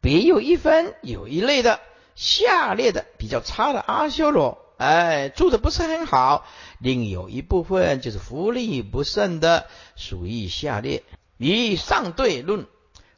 [0.00, 1.80] 别有一分，有一类的
[2.14, 6.44] 下列的比较差的阿修罗，哎，住的不是很好。
[6.80, 11.04] 另有一部分就是福利不甚的，属于下列。
[11.36, 12.66] 以上对论，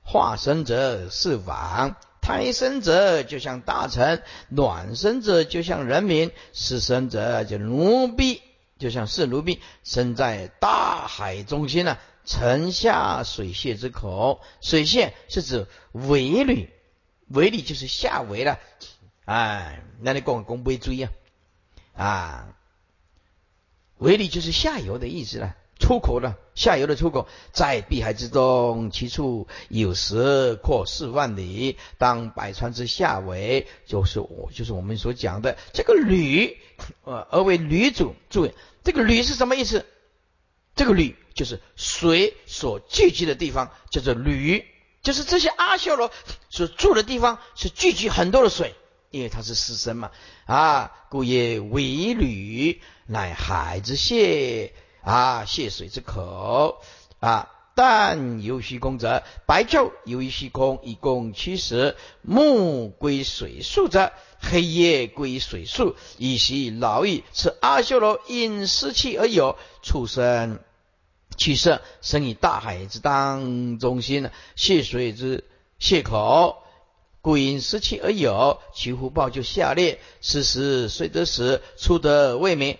[0.02, 1.96] 化身者是王。
[2.20, 8.42] 胎生者就像大臣，卵生者就像人民，湿生者就奴婢，
[8.78, 11.96] 就像是奴婢，生在大海中心呢，
[12.26, 14.42] 沉下水泄之口。
[14.60, 16.68] 水泄是指尾履，
[17.28, 18.58] 尾履就是下围了。
[19.24, 21.10] 哎，那你讲公不注意啊，
[21.96, 22.56] 啊，
[23.98, 25.54] 尾履就是下游的意思了。
[25.80, 31.76] 出口了下游的出口，在碧海之中，其处有时阔四万里。
[31.98, 36.56] 当百川之下为，就是我，就是我们所讲的这个旅，
[37.02, 38.14] 呃，而为旅主。
[38.30, 38.52] 注意，
[38.84, 39.84] 这个旅是什么意思？
[40.76, 44.64] 这个旅就是水所聚集的地方，叫做旅，
[45.02, 46.12] 就是这些阿修罗
[46.50, 48.74] 所住的地方是聚集很多的水，
[49.14, 50.10] 因为它是湿身嘛，
[50.44, 54.74] 啊，故也为旅，乃海之蟹。
[55.04, 56.80] 啊，泄水之口
[57.20, 67.22] 啊，但游虚空者，白昼游于虚空，以供驱食；暮归水宿者，黑夜归水宿，以习劳役。
[67.34, 70.58] 此阿修罗因湿气而有，畜生
[71.36, 75.44] 去色，生于大海之当中心，泄水之
[75.78, 76.63] 泄口，
[77.24, 82.76] 故因失气而有，其福报就下列：时时睡得死，出得未明。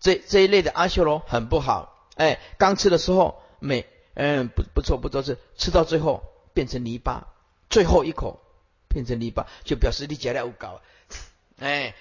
[0.00, 7.28] 这这一类的阿修罗很不好，哎，刚吃的时候美，嗯，不不错不错，是吃到最后变成泥巴，
[7.70, 8.42] 最后一口
[8.88, 10.82] 变成泥巴，就表示你解了无搞，
[11.60, 11.94] 哎，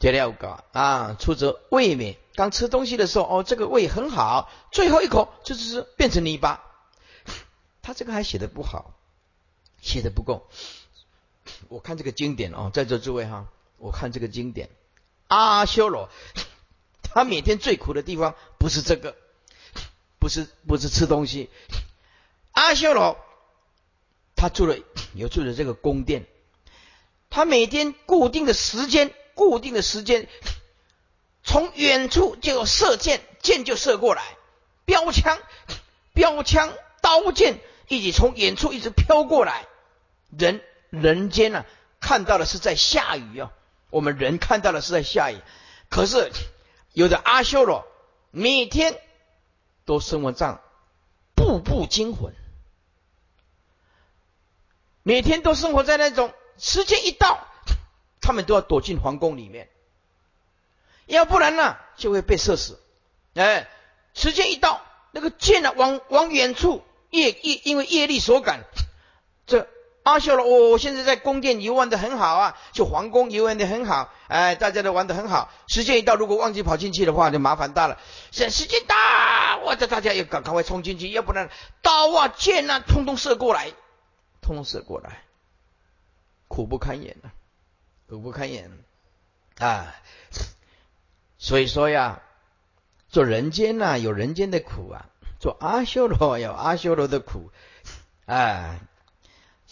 [0.00, 6.64] 解了无搞啊，出则未免，刚吃东西的时候哦，这个胃很好，最后一口就是变成泥巴，
[7.80, 8.96] 他这个还写的不好，
[9.84, 10.48] 写的不够，
[11.68, 14.70] 我看这个经典哦，在座诸位哈，我看这个经典，
[15.28, 16.08] 阿修罗。
[17.02, 19.14] 他每天最苦的地方不是这个，
[20.18, 21.50] 不是不是吃东西。
[22.52, 23.18] 阿修罗
[24.34, 24.76] 他住了
[25.14, 26.24] 有住了这个宫殿，
[27.28, 30.28] 他每天固定的时间，固定的时间，
[31.44, 34.36] 从远处就有射箭，箭就射过来，
[34.86, 35.38] 标枪，
[36.14, 39.66] 标枪，刀剑一起从远处一直飘过来。
[40.38, 41.64] 人人间呢
[42.00, 43.52] 看到的是在下雨啊，
[43.90, 45.38] 我们人看到的是在下雨，
[45.88, 46.30] 可是。
[46.96, 47.84] 有的阿修罗
[48.30, 49.00] 每天
[49.84, 50.60] 都生活在
[51.34, 52.32] 步步惊魂，
[55.02, 57.48] 每天都生活在那种时间一到，
[58.20, 59.68] 他们都要躲进皇宫里面，
[61.06, 62.80] 要不然呢就会被射死。
[63.34, 63.68] 哎，
[64.14, 68.60] 时间一到，那个箭呢往往远处业业因为业力所感，
[70.04, 75.50] 阿修罗，我我现在在宫殿游玩的很好啊，就皇宫游玩的很好，哎，大家都玩的很好。
[75.66, 77.98] 时间一到，如果忘记跑进去的话，就麻烦大了。
[78.30, 78.94] 现时间到，
[79.64, 81.48] 我这大家要赶赶快冲进去，要不然
[81.82, 83.72] 刀啊剑啊，通通射过来，
[84.40, 85.22] 通通射过来，
[86.48, 87.30] 苦不堪言呐，
[88.08, 88.70] 苦不堪言
[89.58, 89.94] 啊！
[91.38, 92.20] 所以说呀，
[93.08, 95.06] 做人间呐，有人间的苦啊。
[95.40, 97.50] 做阿修罗有阿修罗的苦，
[98.24, 98.80] 啊，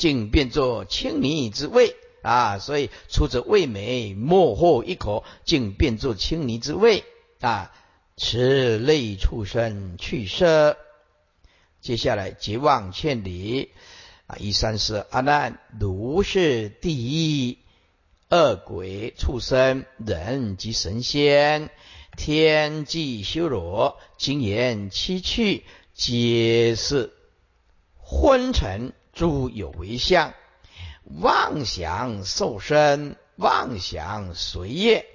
[0.02, 7.04] 竟变作青泥之味啊，所以出者味美，莫或一口，竟变作青泥之味
[7.40, 7.72] 啊，
[8.16, 10.76] 此类畜生去色。
[11.80, 13.70] 接下来绝望千里
[14.26, 17.58] 啊，一三四阿难，如是第一
[18.28, 21.70] 恶鬼畜生人及神仙。
[22.16, 25.62] 天际修罗，精言七趣，
[25.94, 27.12] 皆是
[28.00, 30.32] 昏沉诸有为相，
[31.04, 35.06] 妄想受身，妄想随业，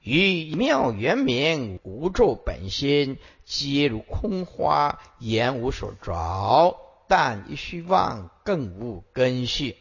[0.00, 9.76] 于妙圆明无咒本心，皆如空花，言无所着，但一虚妄，更无根续。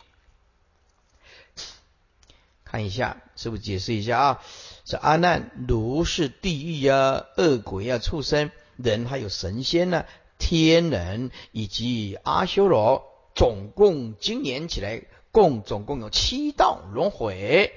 [2.64, 4.42] 看一下，是不是解释一下啊？
[4.84, 10.06] 这阿难，如是地狱啊，恶鬼啊，畜生人，还有神仙呢，
[10.46, 17.72] 天人以及阿修罗，总共今年起来，共总共有七道轮回，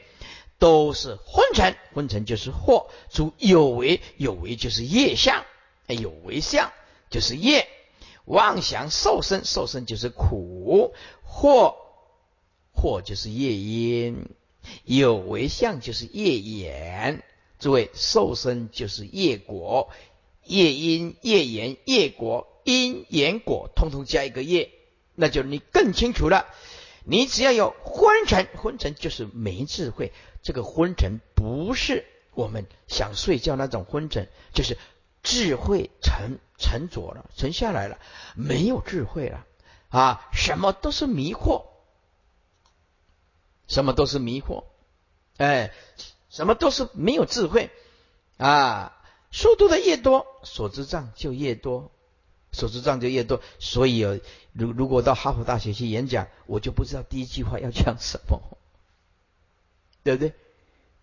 [0.59, 5.45] 都是昏沉，昏沉就是惑，主有为，有为就是业相，
[5.87, 6.73] 有为相
[7.09, 7.69] 就是业，
[8.25, 10.93] 妄想受身，受身就是苦，
[11.25, 11.77] 惑
[12.75, 14.29] 惑就是业因。
[14.83, 17.23] 有为相就是业缘，
[17.61, 19.91] 诸位受身就是业果，
[20.43, 24.73] 业因、业缘、业果、因缘果，通通加一个业，
[25.15, 26.47] 那就你更清楚了。
[27.05, 30.13] 你只要有昏沉，昏沉就是没智慧。
[30.43, 32.05] 这个昏沉不是
[32.35, 34.77] 我们想睡觉那种昏沉，就是
[35.23, 37.99] 智慧沉沉着了，沉下来了，
[38.35, 39.47] 没有智慧了
[39.89, 40.29] 啊！
[40.33, 41.65] 什么都是迷惑。
[43.69, 44.65] 什么都是迷惑，
[45.39, 45.73] 哎，
[46.29, 47.71] 什么都是没有智慧
[48.37, 48.97] 啊！
[49.33, 51.91] 书读的越多，所知障就越多，
[52.57, 53.43] 所知障就越多。
[53.59, 54.19] 所以有，
[54.53, 58.41] 如如果到哈佛大学去演讲，我就不知道第一句话要讲什么，
[60.03, 60.35] 对不对？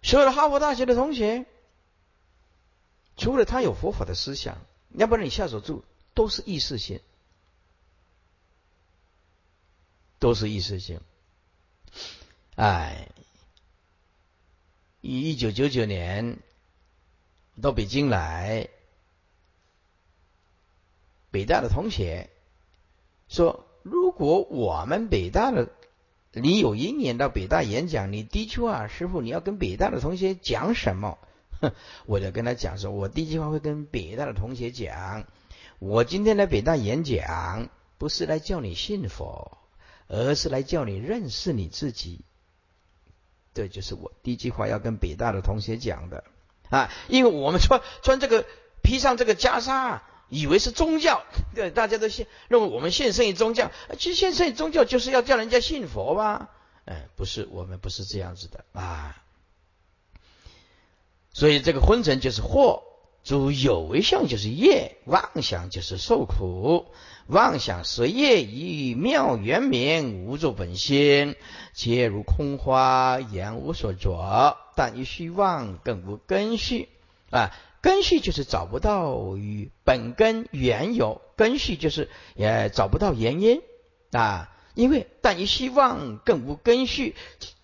[0.01, 1.45] 所有的哈佛大学的同学，
[3.15, 4.57] 除了他有佛法的思想，
[4.89, 5.85] 要不然你下手住
[6.15, 6.99] 都是意识性，
[10.17, 10.99] 都是意识性。
[12.55, 13.07] 哎，
[15.01, 16.39] 一九九九年
[17.61, 18.67] 到北京来，
[21.33, 22.29] 北大的同学
[23.27, 25.69] 说：“如果我们北大的
[26.31, 31.17] 你有一年到北大演讲，你第一句话，师傅你要跟北大的同学讲什么？”
[32.05, 35.25] 我就跟他讲说：“我第一句话会跟北大的同学讲，
[35.79, 39.57] 我今天来北大演讲，不是来叫你信佛，
[40.07, 42.21] 而是来叫你认识你自己。”
[43.55, 46.23] 这就是我第一句话要跟北大的同学讲的
[46.69, 48.45] 啊，因为我们穿穿这个
[48.83, 56.49] 披上这个袈裟，以为是宗教，对，大家都信认为我们献身于宗教，其实献身于宗教就是要叫人家信佛吧？
[56.85, 59.23] 哎，不是，我们不是这样子的啊。
[61.31, 62.83] 所以这个昏沉就是惑，
[63.23, 66.87] 诸有为相就是业，妄想就是受苦。
[67.27, 71.37] 妄想随业以妙圆明无作本心，
[71.73, 74.57] 皆如空花，言无所着。
[74.75, 76.89] 但一虚妄，更无根续
[77.29, 77.51] 啊！
[77.83, 83.61] 根续就是找不到与本根缘由，根续就是也找不到原因
[84.13, 84.49] 啊！
[84.73, 87.13] 因为但一虚妄，更无根续，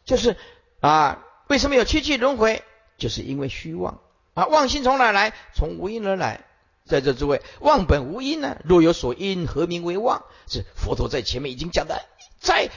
[0.03, 0.35] 就是
[0.81, 2.63] 啊，为什么有七气轮回？
[2.97, 4.01] 就是因为虚妄
[4.33, 4.45] 啊！
[4.47, 5.33] 妄心从哪来？
[5.55, 6.43] 从无因而来。
[6.83, 8.57] 在这诸位，妄本无因呢？
[8.65, 10.25] 若有所因，何名为妄？
[10.49, 12.03] 是佛陀在前面已经讲的，
[12.41, 12.69] 再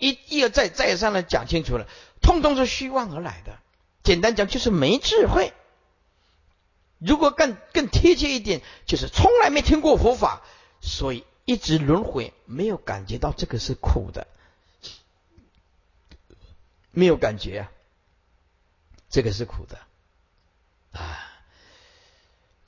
[0.00, 1.86] 一一而再再三的讲清楚了，
[2.20, 3.56] 通通是虚妄而来的。
[4.02, 5.52] 简单讲，就是没智慧。
[6.98, 10.42] 如果更更贴切一点，就是从来没听过佛法，
[10.80, 14.26] 所以一直轮回，没有感觉到这个是苦的，
[16.90, 17.72] 没有感觉啊，
[19.08, 19.78] 这个是苦的
[20.92, 21.24] 啊。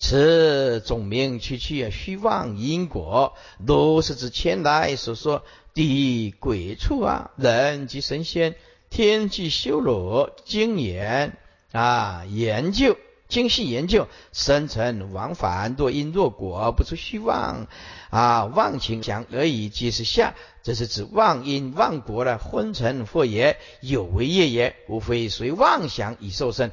[0.03, 8.57] 此总名区区啊，虚妄因果，都是指前来所说的鬼畜啊，人及神仙，
[8.89, 11.37] 天际修罗，精研
[11.73, 12.97] 啊，研究
[13.31, 17.67] 精细研究，生成往返，若因若果，不出虚妄
[18.11, 20.35] 啊，妄情想而已，即是下。
[20.63, 26.73] 这是指妄因妄果的昏沉或也，有为业也，无非随妄想以受身。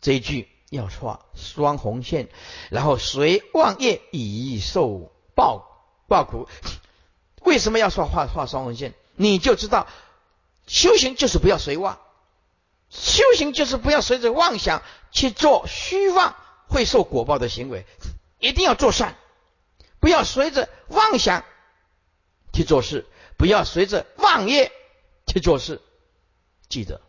[0.00, 0.46] 这一句。
[0.70, 2.28] 要画双红线，
[2.68, 5.64] 然后随妄业以受报
[6.08, 6.46] 报苦。
[7.42, 8.92] 为什么要说画画双红线？
[9.16, 9.86] 你就知道
[10.66, 11.98] 修行就是不要随妄，
[12.90, 16.34] 修行就是不要随着妄想去做虚妄
[16.68, 17.86] 会受果报的行为，
[18.38, 19.16] 一定要做善，
[20.00, 21.44] 不要随着妄想
[22.52, 24.72] 去做事，不要随着妄业
[25.26, 25.80] 去做事。
[26.68, 27.00] 记得，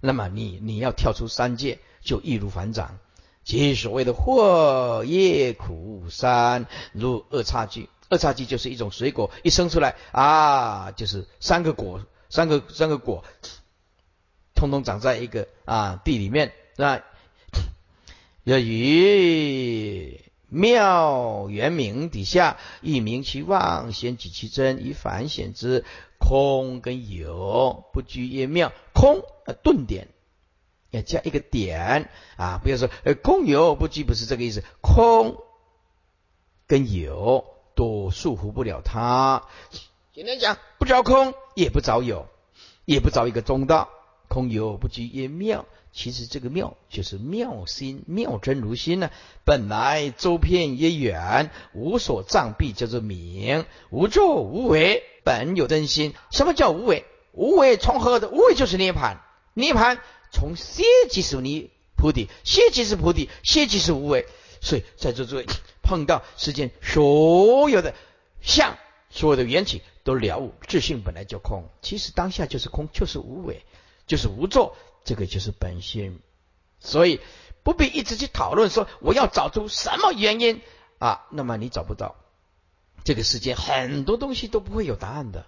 [0.00, 2.98] 那么你你要跳出三界，就易如反掌。
[3.44, 7.90] 即所谓的祸业苦三，如二叉戟。
[8.08, 13.24] 二叉戟就是一种水果，一生出来啊，就是三个果，三个三个果，
[14.54, 17.02] 通通长在一个啊地里面，是吧？
[18.44, 25.84] 要于妙圆明底下，一明其妄，先举其真，以反显之。
[26.18, 30.08] 空跟有不拘也妙，空呃顿点
[30.90, 34.62] 要加一个点啊，不要说呃空有不拘，不是这个意思。
[34.80, 35.36] 空
[36.66, 37.44] 跟有
[37.74, 39.42] 都束缚不了他。
[40.14, 42.26] 简单讲，不着空，也不着有，
[42.86, 43.90] 也不着一个中道。
[44.34, 45.64] 空有不拘也妙。
[45.92, 49.10] 其实这个妙就是妙心，妙真如心呢。
[49.44, 56.12] 本来周遍也远，无所障蔽，叫做明，无作无为，本有真心。
[56.32, 57.04] 什么叫无为？
[57.30, 58.28] 无为从何的？
[58.28, 59.20] 无为就是涅盘。
[59.54, 60.00] 涅盘
[60.32, 64.26] 从歇即是尼菩提，歇即是菩提，歇即是无为。
[64.60, 65.46] 所以在座诸位
[65.80, 67.94] 碰到世间所有的
[68.42, 68.76] 相，
[69.10, 71.68] 所有的缘起都了悟，自性本来就空。
[71.82, 73.62] 其实当下就是空，就是无为，
[74.06, 74.76] 就是无作。
[75.04, 76.20] 这个就是本性，
[76.80, 77.20] 所以
[77.62, 80.62] 不必一直去讨论说我要找出什么原因
[80.98, 82.16] 啊，那么你找不到。
[83.04, 85.44] 这个世界很多东西都不会有答案的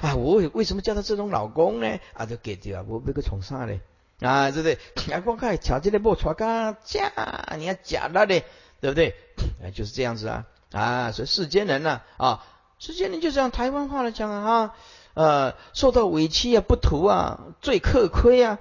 [0.00, 0.14] 啊！
[0.14, 1.98] 我为什么叫他这种老公呢？
[2.14, 3.80] 啊，就给掉我那个从啥嘞？
[4.20, 4.78] 啊，对不对？
[5.12, 7.12] 啊，光看瞧这里莫穿噶假，
[7.58, 8.44] 你要假的嘞，
[8.80, 9.16] 对不对？
[9.60, 11.10] 啊，就是这样子啊啊！
[11.10, 12.46] 所以世间人呢啊，
[12.78, 14.76] 世间人就这样台湾话来讲啊，
[15.14, 18.58] 呃，受到委屈啊，不图啊，最克亏啊。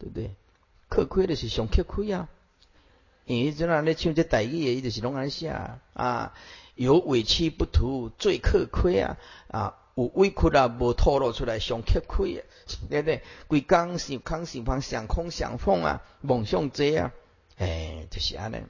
[0.00, 0.36] 对不对？
[0.88, 2.28] 吃亏的是上吃亏啊！
[3.24, 6.32] 因为这样咧唱这大语的，伊就是拢安写啊。
[6.76, 9.16] 有委屈不图，最吃亏啊！
[9.48, 12.46] 啊，有委屈啊，无透露出来，上吃亏啊！
[12.88, 13.24] 对不对？
[13.48, 17.10] 规工想空想空想空想疯啊，梦想这啊，
[17.56, 18.62] 哎，就是安尼。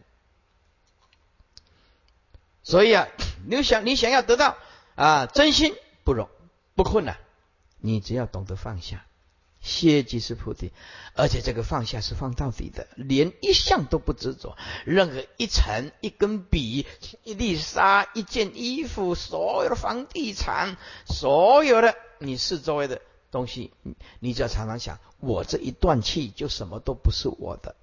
[2.63, 3.07] 所以啊，
[3.47, 4.57] 你想你想要得到
[4.95, 6.31] 啊，真心不容
[6.79, 7.19] 不困难，
[7.81, 9.05] 你只要懂得放下。
[9.61, 10.73] 歇即是菩提，
[11.15, 16.87] 而且这个放下是放到底的，连一项都不执着，任何一层、一根笔、
[17.25, 23.03] 一粒沙、一件衣服、所有的房地产、所有的你四周围的
[23.33, 23.73] 东西，
[24.21, 27.75] 你只要常常想，我这一断气就什么都不是我的。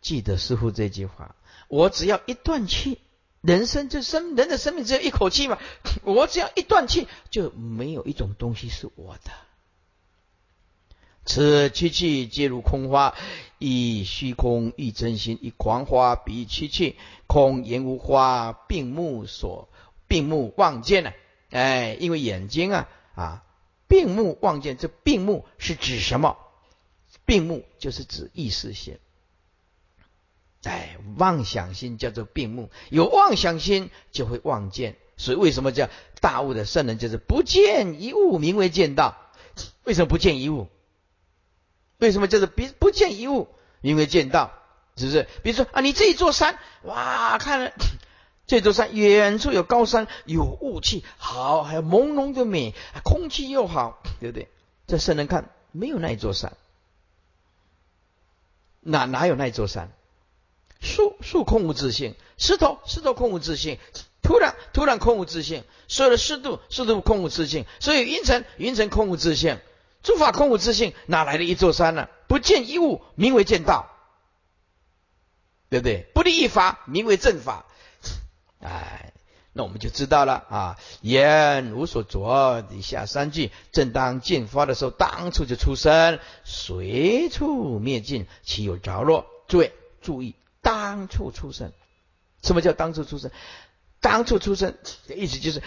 [0.00, 1.34] 记得师傅这句话，
[1.66, 3.00] 我只要一断气，
[3.40, 5.58] 人生就生人的生命只有一口气嘛，
[6.02, 9.30] 我只要一断气，就没有一种东西是我的。
[11.24, 13.14] 此七气皆如空花，
[13.58, 19.68] 以虚空一真心，以狂花比七气，空言无花，病目所
[20.06, 21.12] 病目望见呢？
[21.50, 23.44] 哎，因为眼睛啊啊，
[23.88, 26.38] 病目望见，这病目是指什么？
[27.24, 28.98] 病目就是指意识心。
[30.64, 35.88] 哎，妄想心叫做病目，有妄想心就会妄见，所以为什么叫
[36.20, 39.16] 大悟的圣人就是不见一物名为见道？
[39.84, 40.68] 为什么不见一物？
[41.98, 43.48] 为什么叫做不不见一物，
[43.80, 44.52] 名为见到，
[44.96, 45.26] 是不是？
[45.42, 47.72] 比如说啊，你这一座山，哇，看了
[48.46, 54.48] 这座山，远处有高山，有雾气，好，还有朦胧的美，空气又好，对不对？
[54.86, 56.56] 这圣人看没有那一座山，
[58.80, 59.92] 哪哪有那一座山？
[60.80, 63.78] 树树空无自性，石头石头空无自性，
[64.22, 69.58] 土壤土壤空无自性，所有的湿度湿度空无自性，所以云层云层空无自性。
[70.00, 72.08] 诸法空无自性，哪来的一座山呢？
[72.28, 73.90] 不见一物，名为见道，
[75.68, 76.06] 对不对？
[76.14, 77.66] 不立一法，名为正法。
[78.60, 79.12] 哎，
[79.52, 80.78] 那我们就知道了啊。
[81.00, 89.26] 言无所着，以下三句，正当见发的时候，当初就出生，随处灭尽，岂有着落？
[89.48, 90.36] 诸位注意，
[90.68, 91.72] 当初出生，
[92.42, 93.30] 什么叫当初出生？
[94.02, 95.62] 当初出生的意思就是，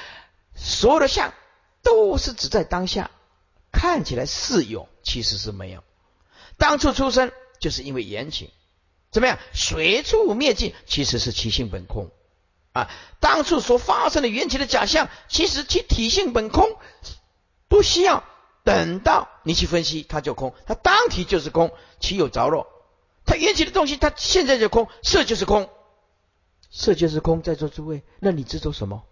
[0.53, 1.33] 所有的相
[1.81, 3.09] 都是指在当下。
[3.71, 5.83] 看起来是有，其实是没有。
[6.59, 8.51] 当初出生就是因为缘起，
[9.09, 9.39] 怎么样？
[9.55, 12.11] 随处灭尽，其实是其性本空
[12.71, 12.87] 啊。
[13.19, 16.77] 当初所发生的缘起的假象，其实其体性本空，
[17.67, 18.23] 不需要
[18.63, 20.53] 等到你去分析，它就空。
[20.67, 22.67] 它当体就是空，其有着落？
[23.25, 25.69] 它缘起的东西，它现在就空，色就是空，
[26.69, 27.41] 色就是空。
[27.41, 29.03] 在座诸位，那你执着什么？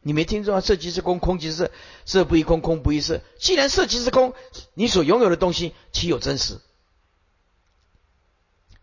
[0.00, 0.60] 你没听说啊？
[0.60, 1.70] 色即是空，空即是色，
[2.04, 3.20] 色不异空，空不异色。
[3.38, 4.34] 既然色即是空，
[4.74, 6.60] 你所拥有的东西岂有真实？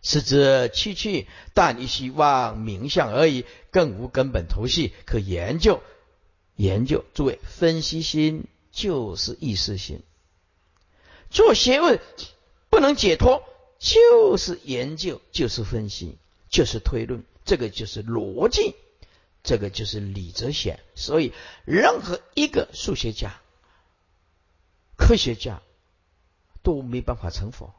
[0.02, 5.82] 是则去去，但一希望名相而已，更无根本头绪可研究。
[6.56, 10.02] 研究，诸位，分析心就是意识心。
[11.30, 12.00] 做学问
[12.70, 13.44] 不能解脱，
[13.80, 16.18] 就是研究，就是分析，
[16.50, 18.76] 就是推论，这个就是逻辑，
[19.42, 20.82] 这个就是理则显。
[20.96, 21.34] 所以，
[21.66, 23.40] 任何一个数学家、
[24.98, 25.62] 科学家
[26.62, 27.74] 都没办法成佛。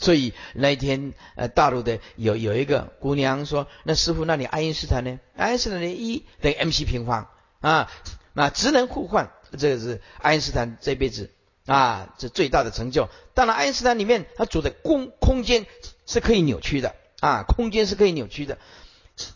[0.00, 5.18] 所以那一天，呃，大陆的有有一个姑娘说：“那师傅，那你爱因斯坦呢？
[5.34, 7.28] 爱因斯坦的 E 等于 mc 平方
[7.60, 7.90] 啊，
[8.32, 11.32] 那职能互换，这个是爱因斯坦这辈子
[11.68, 13.08] 啊，这最大的成就。
[13.34, 15.66] 当然，爱因斯坦里面他主的空空间
[16.06, 18.58] 是可以扭曲的啊，空间是可以扭曲的。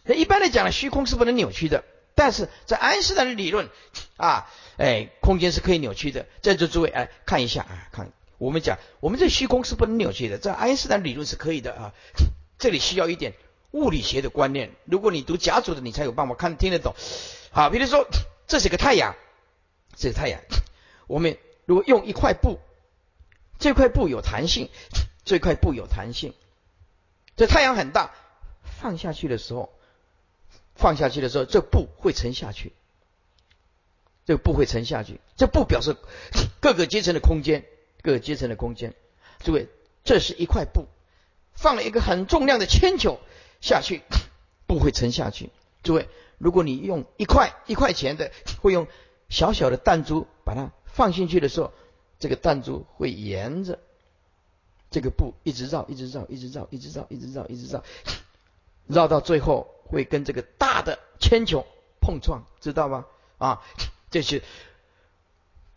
[0.07, 3.69] 一般来讲呢，虚空是不能扭曲的，但是在爱因斯坦的理论
[4.17, 6.27] 啊，哎，空间是可以扭曲的。
[6.41, 11.93] 在座诸位，哎，看一下啊，看。”我们讲，我们这虚空是不能扭曲的，在爱因斯坦理论是可以的啊。
[12.59, 13.35] 这里需要一点
[13.71, 14.73] 物理学的观念。
[14.85, 16.93] 如果你读甲组的，你才有办法看听得懂。
[17.53, 18.05] 好，比如说，
[18.49, 19.15] 这是个太阳，
[19.95, 20.41] 这是太阳。
[21.07, 22.59] 我们如果用一块布，
[23.59, 24.71] 这块布有弹性，
[25.25, 26.35] 这块布有弹性。
[27.37, 28.11] 这太阳很大，
[28.63, 29.73] 放下去的时候，
[30.75, 32.73] 放下去的时候，这布会沉下去。
[34.25, 35.97] 这个布会沉下去，这布表示
[36.61, 37.65] 各个阶层的空间。
[38.05, 38.95] 各个阶层的空间，
[39.45, 39.69] 诸位，
[40.03, 40.89] 这是一块布，
[41.53, 43.21] 放了一个很重量的铅球
[43.61, 44.03] 下去，
[44.67, 45.51] 布会沉下去。
[45.85, 46.09] 诸位，
[46.39, 48.89] 如果你用一块一块钱的，会用
[49.29, 51.73] 小小的弹珠把它放进去的时候，
[52.19, 53.79] 这个弹珠会沿着
[54.91, 57.83] 这个布一直绕，一直绕，一直绕，一直绕，一直绕，一直绕，
[58.87, 61.67] 绕到最后会跟这个大的铅球
[62.01, 63.07] 碰撞，知道吗？
[63.39, 63.63] 啊，
[64.11, 64.43] 这是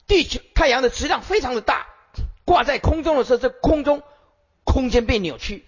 [0.07, 1.87] 地球太阳的质量非常的大。
[2.45, 4.03] 挂在空中的时候，这空中
[4.63, 5.65] 空间被扭曲，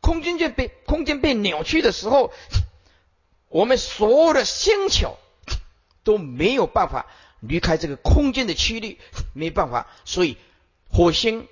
[0.00, 2.32] 空间就被空间被扭曲的时候，
[3.48, 5.16] 我们所有的星球
[6.02, 7.06] 都没有办法
[7.40, 8.98] 离开这个空间的曲率，
[9.32, 9.86] 没办法。
[10.04, 10.36] 所以
[10.90, 11.46] 火星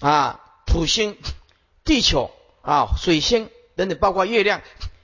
[0.00, 1.16] 啊、土星、
[1.84, 2.30] 地球
[2.62, 4.62] 啊、水星等等，包括月亮，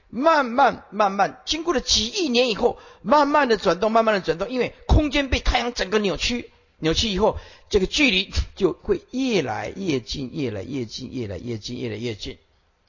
[0.09, 6.51] 慢慢慢慢经过了几亿年以后，慢慢的转动，慢慢的转动，因为空间被太阳整个扭曲。
[6.83, 7.37] 扭曲以后，
[7.69, 12.39] 这个距离就会越来越近，越来越近，越来越近，越来越近。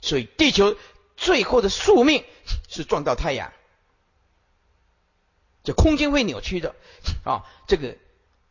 [0.01, 0.77] 所以地球
[1.17, 2.25] 最后的宿命
[2.69, 3.53] 是撞到太阳。
[5.65, 6.75] 这空间会扭曲的
[7.25, 7.45] 啊！
[7.67, 7.97] 这个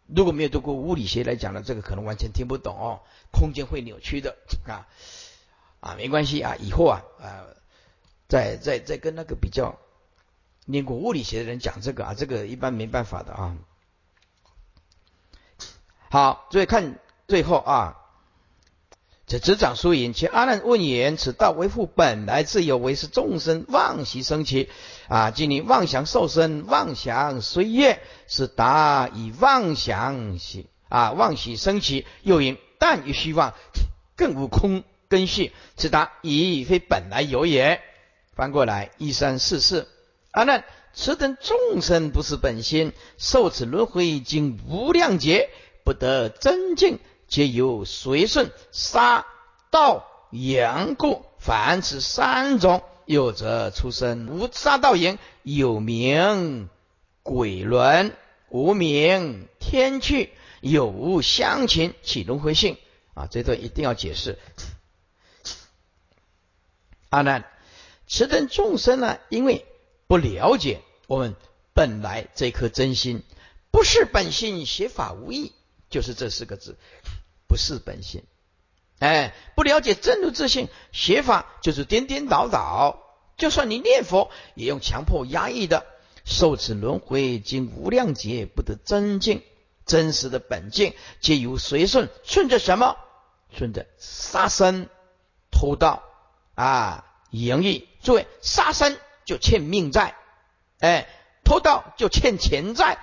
[0.08, 3.02] 如果没有读过物理学来讲呢，这个可能完全听不懂哦。
[3.32, 4.38] 空间会扭曲的
[4.68, 4.88] 啊
[5.80, 7.48] 啊，没关系啊，以后啊啊，
[8.28, 9.78] 再再再跟那个比较
[10.66, 13.58] 念过物理学的人讲这个啊，这个一般没办法的啊。
[16.10, 18.01] 好，注意看最后啊，
[19.32, 20.12] 这执掌输赢。
[20.12, 24.68] 其阿难问言：此道为复本来自有，为是众生妄习生起
[25.08, 25.32] 啊！
[25.32, 33.54] 即你妄想受身，妄想随业，是达以妄想喜啊，妄喜生起，又因但于虚妄，
[34.18, 37.80] 更无空根系，此达已非本来有也。
[38.36, 39.88] 翻过来一三四四，
[40.32, 45.50] 阿难，此等众生不是本心，受此轮回经无量劫。
[45.84, 47.00] 不得真境，
[47.32, 49.26] 皆由随顺杀
[49.70, 51.26] 盗淫故。
[51.40, 56.70] 凡此三种，有则出生无杀道言，有名
[57.24, 58.18] 鬼轮，
[58.50, 62.78] 无名天趣，有无相情，起轮回性
[63.14, 63.28] 啊！
[63.32, 64.38] 这段一定要解释。
[67.08, 67.50] 阿难，
[68.08, 69.66] 此等众生呢，因为
[70.08, 71.38] 不了解我们
[71.74, 73.24] 本来这颗真心，
[73.72, 75.54] 不是本性，写法无益。
[75.90, 76.78] 就是这四个字，
[77.52, 78.24] 不是本性。
[79.00, 82.98] 哎，不了解真如自性，学法就是颠颠倒倒。
[83.36, 85.86] 就算你念佛，也用强迫压抑的，
[86.24, 89.44] 受此轮回经无量劫，不得真境。
[89.86, 92.96] 真实的本境，皆由随顺，顺着什么？
[93.52, 94.88] 顺着杀生、
[95.52, 96.04] 偷盗
[96.56, 97.86] 啊、淫欲。
[98.02, 100.16] 诸位，杀生就欠命债，
[100.80, 101.10] 哎，
[101.44, 103.00] 偷盗就欠钱债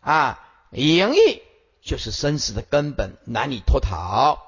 [0.00, 1.42] 啊，淫欲。
[1.84, 4.38] 就是生死的根本，难以脱逃。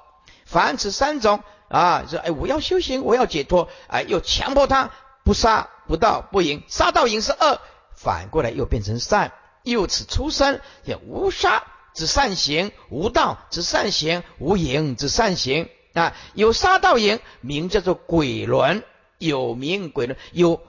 [0.45, 4.91] 凡此三种啊，说哎，我要修行，我要解脱，哎，又强迫他
[5.23, 7.59] 不杀不盗不淫，杀盗淫是恶，
[7.95, 9.33] 反过来又变成善，
[9.63, 11.63] 由此出生也无杀
[11.93, 16.15] 之善行，无盗之善行，无淫之善行啊。
[16.33, 18.83] 有杀盗淫，名叫做鬼轮，
[19.17, 20.61] 有名鬼轮有。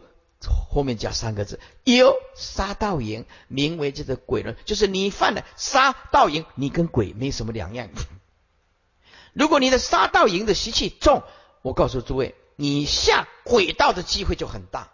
[0.44, 7.88] 后面加三个字，有杀盗淫，名为这个鬼轮，就是你犯了 杀盗淫，你跟鬼没什么两样。
[9.32, 11.22] 如果你的杀盗淫的习气重，
[11.62, 14.90] 我告诉诸位，你下鬼道的机会就很大。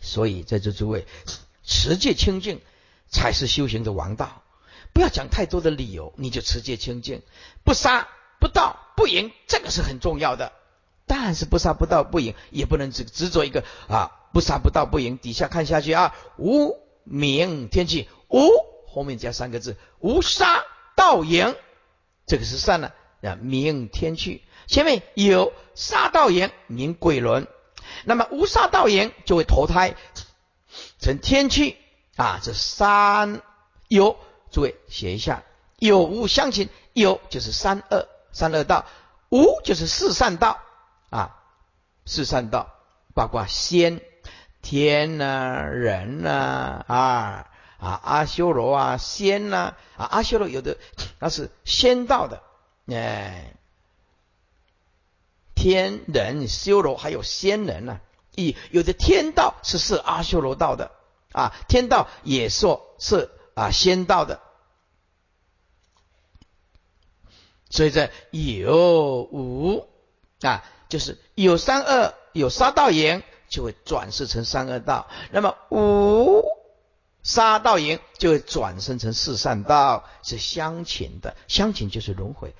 [0.00, 1.06] 所以在这诸位，
[1.64, 2.60] 持戒清净
[3.08, 4.42] 才是修行的王道。
[4.92, 7.22] 不要讲太多的理由，你就持戒清净，
[7.64, 8.06] 不杀
[8.38, 10.52] 不盗不淫，这个是很重要的。
[11.06, 15.18] 但是不杀不盗不淫，也不能只执着一个啊，不杀不盗不淫。
[15.18, 18.48] 底下看下去啊，无名天气，无
[18.88, 20.64] 后面加三个字，无杀
[20.96, 21.54] 道淫，
[22.26, 24.42] 这个是善了啊，名天气。
[24.66, 27.46] 前面有杀盗淫，名鬼轮。
[28.04, 29.94] 那么无杀盗淫就会投胎
[30.98, 31.76] 成天气
[32.16, 33.42] 啊，这三
[33.88, 34.16] 有。
[34.50, 35.42] 诸位写一下，
[35.80, 38.86] 有无相情，有就是三恶三恶道，
[39.30, 40.60] 无就是四善道
[41.14, 41.36] 啊，
[42.06, 42.74] 四善道
[43.14, 44.00] 包括仙、
[44.62, 50.76] 天呐、人呐啊啊阿修罗啊仙呐啊阿修罗有的
[51.20, 52.42] 那是仙道的
[52.88, 53.54] 哎，
[55.54, 58.00] 天人修罗还有仙人呐，
[58.34, 60.90] 一有的天道是是阿修罗道的
[61.30, 64.40] 啊，天道也说是啊仙道的。
[67.70, 69.88] 所以这有无
[70.42, 70.62] 啊，
[70.94, 76.44] 就是有三恶，有杀盗淫，就会转世成三恶道；那么无
[77.24, 81.34] 杀盗淫，就会转生成四善道，是相请的。
[81.48, 82.54] 相请就是轮回。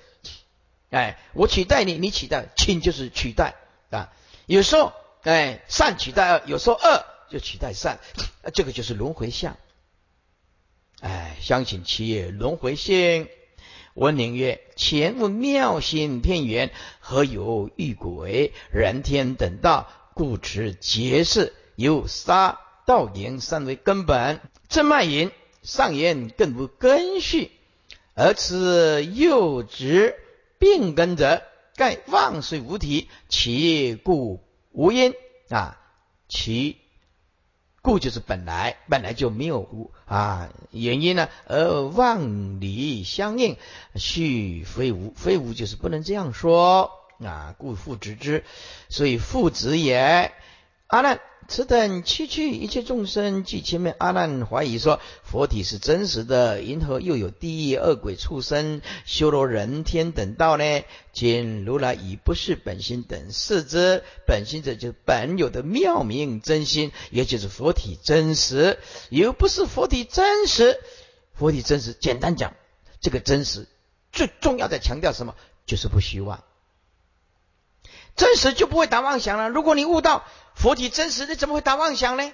[0.91, 3.55] 哎，我取代你，你取代，请就是取代
[3.91, 4.13] 啊。
[4.47, 8.01] 有时候哎，善取代恶，有时候恶就取代善，
[8.53, 9.57] 这个就是轮回相。
[10.99, 13.29] 哎，相请其业，轮回性。
[13.95, 19.89] 文宁曰：“前无妙心片缘，何有欲鬼人天等道？
[20.15, 24.41] 故持劫事，有杀盗淫三为根本。
[24.69, 25.31] 正脉淫
[25.63, 27.53] 上言更无根序，
[28.15, 30.17] 而此又执
[30.59, 31.43] 病根者，
[31.77, 34.43] 盖妄虽无体，其故
[34.73, 35.15] 无因
[35.51, 35.79] 啊？
[36.29, 36.79] 其。”
[37.85, 43.59] 故就是本来本来就没有啊原因呢，而万理相应，
[43.95, 46.91] 续非无非无就是不能这样说
[47.23, 48.43] 啊，故复执之，
[48.89, 50.33] 所以复执也。
[50.87, 51.21] 阿难。
[51.47, 60.65] 此等区区一切众生，据前面阿难怀疑说佛体是真实的，因何又有地狱、恶鬼、畜生、修罗、人天等道呢？
[61.13, 68.79] 今如来已不是本心等视之，本心者就是本有的妙明真心，也就是佛体真实，
[69.11, 70.81] 又不是佛体真实。
[71.35, 72.55] 佛体真实，简单讲，
[73.01, 73.67] 这个真实
[74.13, 75.35] 最重要的强调什么？
[75.67, 76.45] 就是不虚妄。
[78.17, 79.49] 真实就不会打妄想了。
[79.49, 82.33] 如果你悟到佛体真实，你怎么会打妄想呢？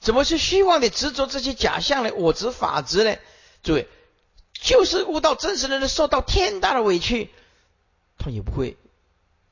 [0.00, 2.12] 怎么是虚妄的执着这些假象呢？
[2.14, 3.16] 我执法执呢？
[3.62, 3.88] 诸位，
[4.52, 7.30] 就是悟到真实的人受到天大的委屈，
[8.18, 8.76] 他也不会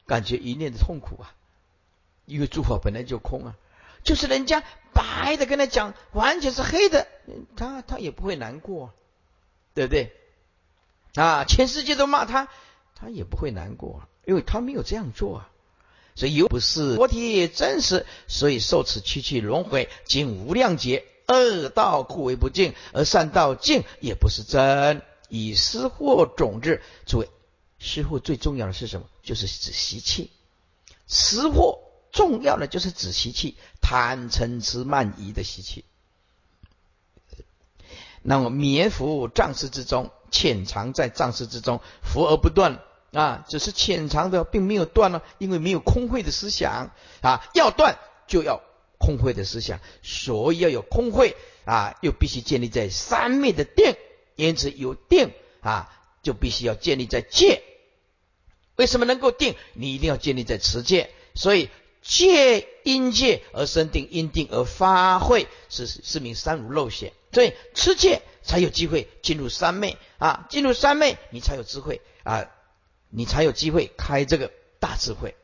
[0.06, 1.34] 感觉一念的痛苦啊。
[2.26, 3.54] 因为诸法本来就空啊，
[4.04, 4.62] 就是人家
[4.92, 7.06] 白的跟他讲，完全是黑的，
[7.56, 8.92] 他他也不会难过，
[9.74, 10.12] 对不对？
[11.14, 12.48] 啊，全世界都骂他，
[12.94, 14.02] 他也不会难过。
[14.24, 15.50] 因为他没有这样做啊，
[16.14, 26.80] 所以又不是佛体真实，所以受此七趣轮回，经无量劫，恶道故为不净，而善道净也不是真，以失货种子。
[27.06, 27.30] 诸位，
[27.78, 29.06] 失货最重要的是什么？
[29.22, 30.30] 就是指习气。
[31.08, 31.80] 失货
[32.12, 35.84] 重要的就是指习气，贪嗔痴慢疑的习气。
[38.22, 42.80] 那么绵伏藏识之中，潜藏在藏识之中，伏而不断。
[43.12, 47.46] 啊，只是潜藏的，并没有断了，因为没有空慧的思想啊。
[47.54, 48.62] 要断就要
[48.98, 51.36] 空慧的思想，所以要有空慧
[51.66, 53.94] 啊，又必须建立在三昧的定，
[54.34, 55.92] 因此有定啊，
[56.22, 57.62] 就必须要建立在戒。
[58.76, 59.56] 为什么能够定？
[59.74, 61.10] 你一定要建立在持戒。
[61.34, 61.68] 所以
[62.00, 67.12] 戒因戒而生定，因定而发慧，是是名三如漏显。
[67.32, 72.48] 所以持戒才有机会进入三昧啊，进入三昧你才有智慧啊。
[73.14, 74.50] 你才有机会开这个
[74.80, 75.36] 大智慧，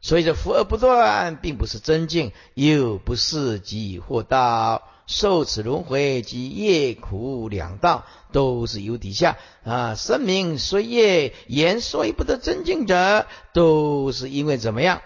[0.00, 15.02] 所以这福而不断，并不是真境，又不是即获道，受此轮回及业苦两道，都是由底下啊，生命随业言说不得真境者，都是因为怎么样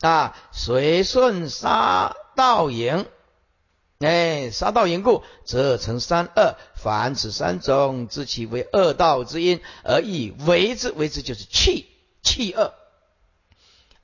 [0.00, 0.36] 啊？
[0.52, 3.06] 随顺杀道营。
[4.00, 6.54] 哎，杀道因故，则成三恶。
[6.76, 10.92] 凡此三种，知其为恶道之因，而以为之。
[10.92, 11.88] 为之就是弃
[12.22, 12.74] 弃恶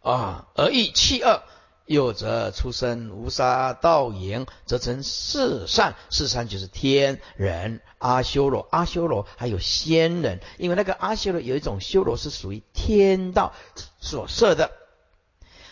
[0.00, 1.42] 啊，而以弃恶。
[1.86, 5.94] 又则出生无杀道营，则成四善。
[6.10, 10.40] 四善就是天人、阿修罗、阿修罗还有仙人。
[10.58, 13.52] 因为那个阿修罗有一种修罗是属于天道
[14.00, 14.72] 所设的。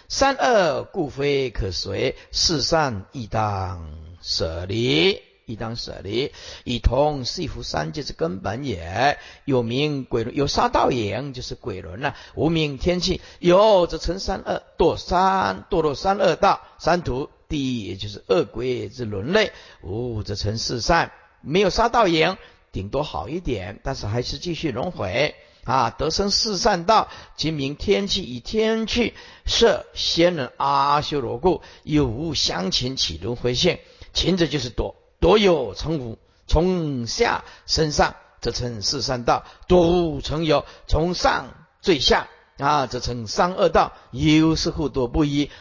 [0.09, 5.20] 三恶故非可随，四善亦当舍离。
[5.45, 6.31] 亦当舍离，
[6.62, 9.18] 以同四福三界之根本也。
[9.45, 19.51] 有名鬼轮，有杀道影，就是鬼轮了；无名天气，有则成三恶，堕三堕落三恶道，三途第一，也就是恶鬼之轮类；
[19.83, 21.11] 无则成四善，
[21.41, 22.37] 没有杀道影，
[22.70, 25.91] 顶多好一点，但是还是继续轮回啊。
[25.91, 29.12] 得生四善道，即名天气，以天气
[29.45, 33.81] 摄仙人阿修罗故，有无相情起轮回性，
[34.13, 34.97] 前者就是多。
[35.21, 43.93] 多有成无，从下升上，则称四善道；多无成有，从上最下啊，则称三恶道。
[44.11, 45.53] 有是互多不一，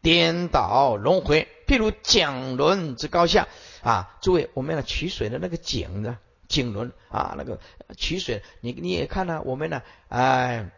[0.00, 1.48] 颠倒轮回。
[1.66, 3.48] 譬如桨轮之高下
[3.82, 7.58] 啊，诸位，我们要取水的那个井呢，井轮啊，那个
[7.96, 10.70] 取水，你你也看了，我们呢，哎，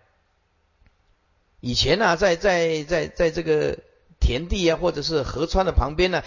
[1.61, 3.81] 以前呢，在在在在这个
[4.19, 6.23] 田地啊，或者是河川的旁边呢。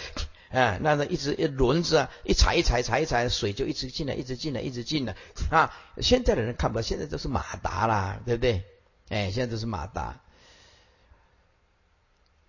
[0.50, 5.14] 啊，那那一直一轮子啊，一踩一踩踩一踩，水就一直进来，一直进来，一直进来
[5.50, 5.74] 啊！
[6.00, 8.62] 现在的人看不到，现在都是马达啦，对不对？
[9.10, 10.20] 哎，现在都是马达。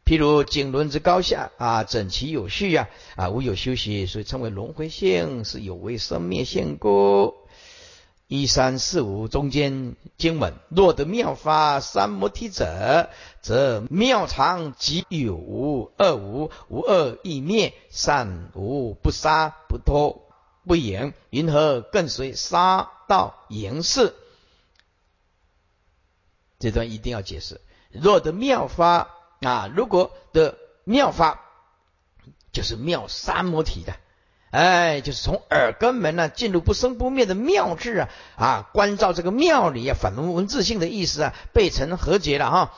[0.06, 7.39] 譬如井轮之高下啊，整齐有序呀啊，无有休息，所以称为轮回性，是有为生灭性故。
[8.32, 13.10] 一三四五中间经文，若得妙法三摩提者，
[13.42, 20.30] 则妙常即有无二无无二亦灭善无不杀不脱
[20.64, 24.14] 不言，云何更随杀道言事？
[26.60, 27.60] 这段一定要解释。
[27.90, 29.10] 若得妙法
[29.42, 31.42] 啊，如果的妙法
[32.54, 33.96] 就是妙三摩提的。
[34.52, 42.74] 哎，就是从耳根门呢进入不生不灭的妙智啊啊，关照这个妙理啊，反文文字性的意思啊，被成和解了哈。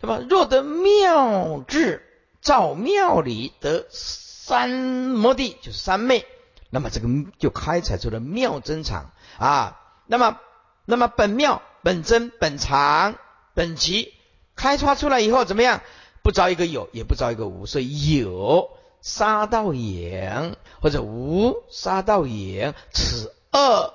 [0.00, 2.06] 那么若得妙智
[2.40, 6.26] 照妙理得三摩地，就是三昧，
[6.70, 9.80] 那么这个就开采出了妙真常啊。
[10.06, 10.38] 那么
[10.84, 13.16] 那么本妙本真本常
[13.54, 14.12] 本极
[14.54, 15.80] 开发出来以后怎么样？
[16.22, 18.70] 不招一个有，也不招一个无，所以有。
[19.04, 23.92] 杀道影或者无杀道影，此二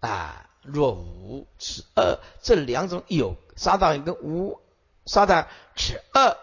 [0.00, 4.58] 啊，若无此二，这两种有杀道影跟无
[5.06, 6.36] 杀道，此二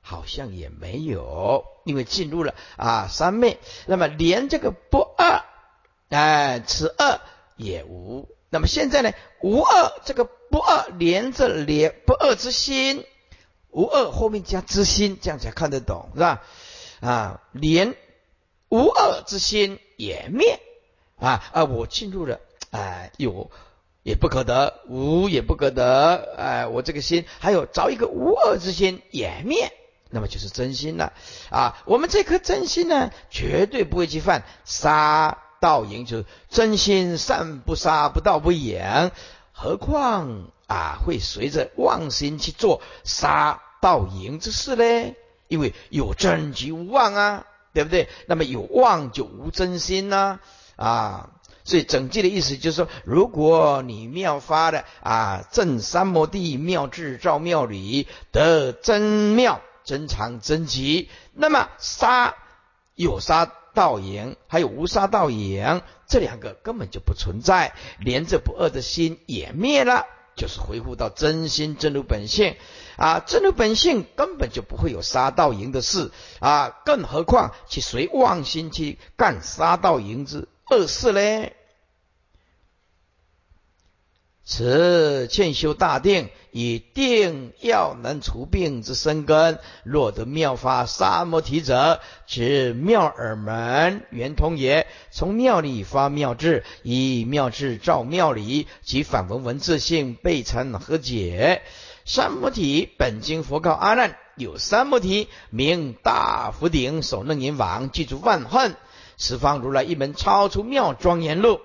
[0.00, 5.44] 好像也没有，因为进入了啊三昧，那么连这个不二，
[6.08, 7.20] 哎，此二
[7.56, 8.30] 也无。
[8.48, 9.12] 那么现在呢，
[9.42, 13.04] 无二这个不二连着连不二之心，
[13.68, 16.42] 无二后面加之心，这样才看得懂，是吧？
[17.00, 17.94] 啊，连
[18.68, 20.60] 无二之心也灭
[21.18, 21.64] 啊啊！
[21.64, 22.40] 我进入了，
[22.70, 23.50] 哎，有
[24.02, 29.72] 也不可得，无也不可得，哎，我这个心还有找一个无二之心也灭，
[30.10, 31.12] 那么就是真心了
[31.50, 31.82] 啊！
[31.86, 39.10] 我们这颗真心呢，绝对不会去犯杀盗淫，就是真心善不杀不盗不淫，
[39.52, 45.14] 何况啊会随着妄心去做杀盗淫之事呢？
[45.48, 48.08] 因为有真即无妄啊，对不对？
[48.26, 50.40] 那么有妄就无真心呐
[50.76, 51.30] 啊！
[51.64, 62.36] 所以整句的意思就是说，如果你妙发的啊正三摩地妙智照妙理得真妙真常真极，那么杀
[62.94, 70.06] 有杀道言，还有无杀道言，这两个根本就不存在，连着不二的心也灭了，
[70.36, 72.56] 就是回复到真心真如本性。
[72.96, 81.56] 啊，真如本性根本就不会有杀盗淫的事啊，更何况去随妄心去干杀盗淫之恶事嘞？
[84.44, 89.58] 此欠修大定，以定要能除病之生根。
[89.84, 94.86] 若得妙法沙摩提者，指妙耳门圆通也。
[95.10, 101.60] 从妙理发妙智，以妙智照妙理，即反文文字性被成和解。
[102.06, 108.76] 三摩提本经佛告阿难：有三摩提，名大福顶首楞严王，记住万恨。
[109.18, 111.60] 十方如来一门超出妙庄严路，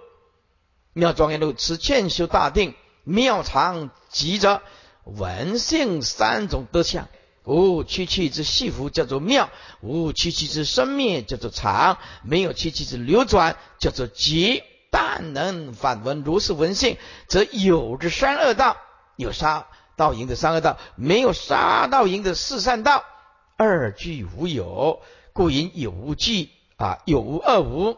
[0.92, 2.74] 妙庄严路此劝修大定，
[3.06, 4.62] 妙常极者
[5.04, 7.08] 文性三种德相。
[7.44, 9.50] 无七气之细服叫做妙，
[9.82, 14.64] 无七气之生灭叫做常，没有七气之流转叫做极。
[14.92, 16.98] 但能反闻如是文性，
[17.28, 18.78] 则有之三恶道
[19.16, 19.68] 有杀。
[19.96, 23.04] 道营的三恶道没有杀道营的四善道
[23.56, 27.98] 二俱无有，故引有无俱啊，有无二无。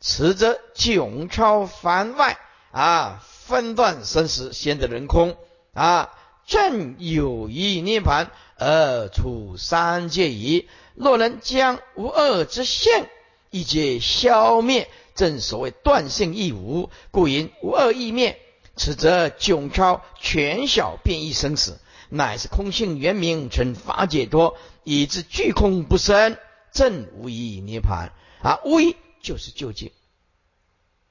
[0.00, 2.38] 此则迥超凡外
[2.70, 5.36] 啊，分断生死，先得人空
[5.74, 6.10] 啊，
[6.50, 10.68] 正有意涅盘而处三界矣。
[10.96, 13.08] 若能将无二之现
[13.50, 18.36] 一皆消灭，正所谓断性亦无，故引无二亦灭。
[18.74, 21.78] 此则迥超全小变异生死，
[22.08, 26.36] 乃是空性圆明，成法解脱，以致具空不生，
[26.72, 28.10] 正无一涅盘
[28.42, 28.58] 啊！
[28.64, 29.92] 无一就是究竟。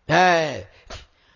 [0.05, 0.67] 哎，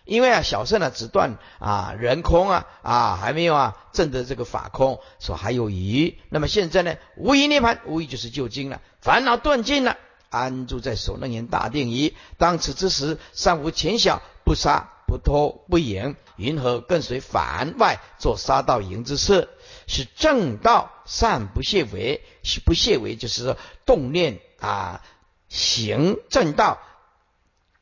[0.04, 6.18] 因为啊，小圣呢只断啊人空啊啊还没有啊证得这个法空，说还有余。
[6.28, 9.96] 那么现在呢，无一涅盘，无一就是究竟了，烦恼断尽了，
[10.28, 12.14] 安住在所能言大定矣。
[12.36, 19.48] 当此之时，尚无前小，不杀不偷不淫，云何更随凡外做杀盗淫之事？
[19.86, 25.02] 是正道善不懈为，是不懈为，就是说动念啊
[25.48, 26.78] 行正道。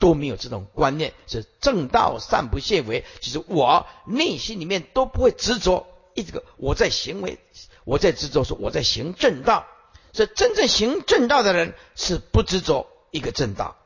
[0.03, 7.39] 都没有这种观念，是正道善不懈为，就是我内心里面都不会执着一个我在行为，
[7.85, 9.65] 我在执着说我在行正道，
[10.13, 13.77] 所以真正行正道的人是不执着一个正道，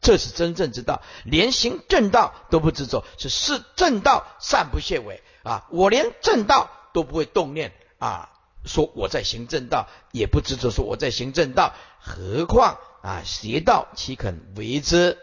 [0.00, 5.68] 这是真正之道，连行正道都不执着，是是正道善不懈为啊！
[5.70, 8.30] 我连正道都不会动念啊，
[8.64, 15.16] 说我在行正道，也不执着说我在行正道，何况啊邪道岂肯为之？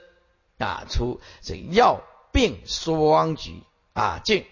[0.57, 2.01] 打出这药
[2.31, 4.45] 病双局啊，进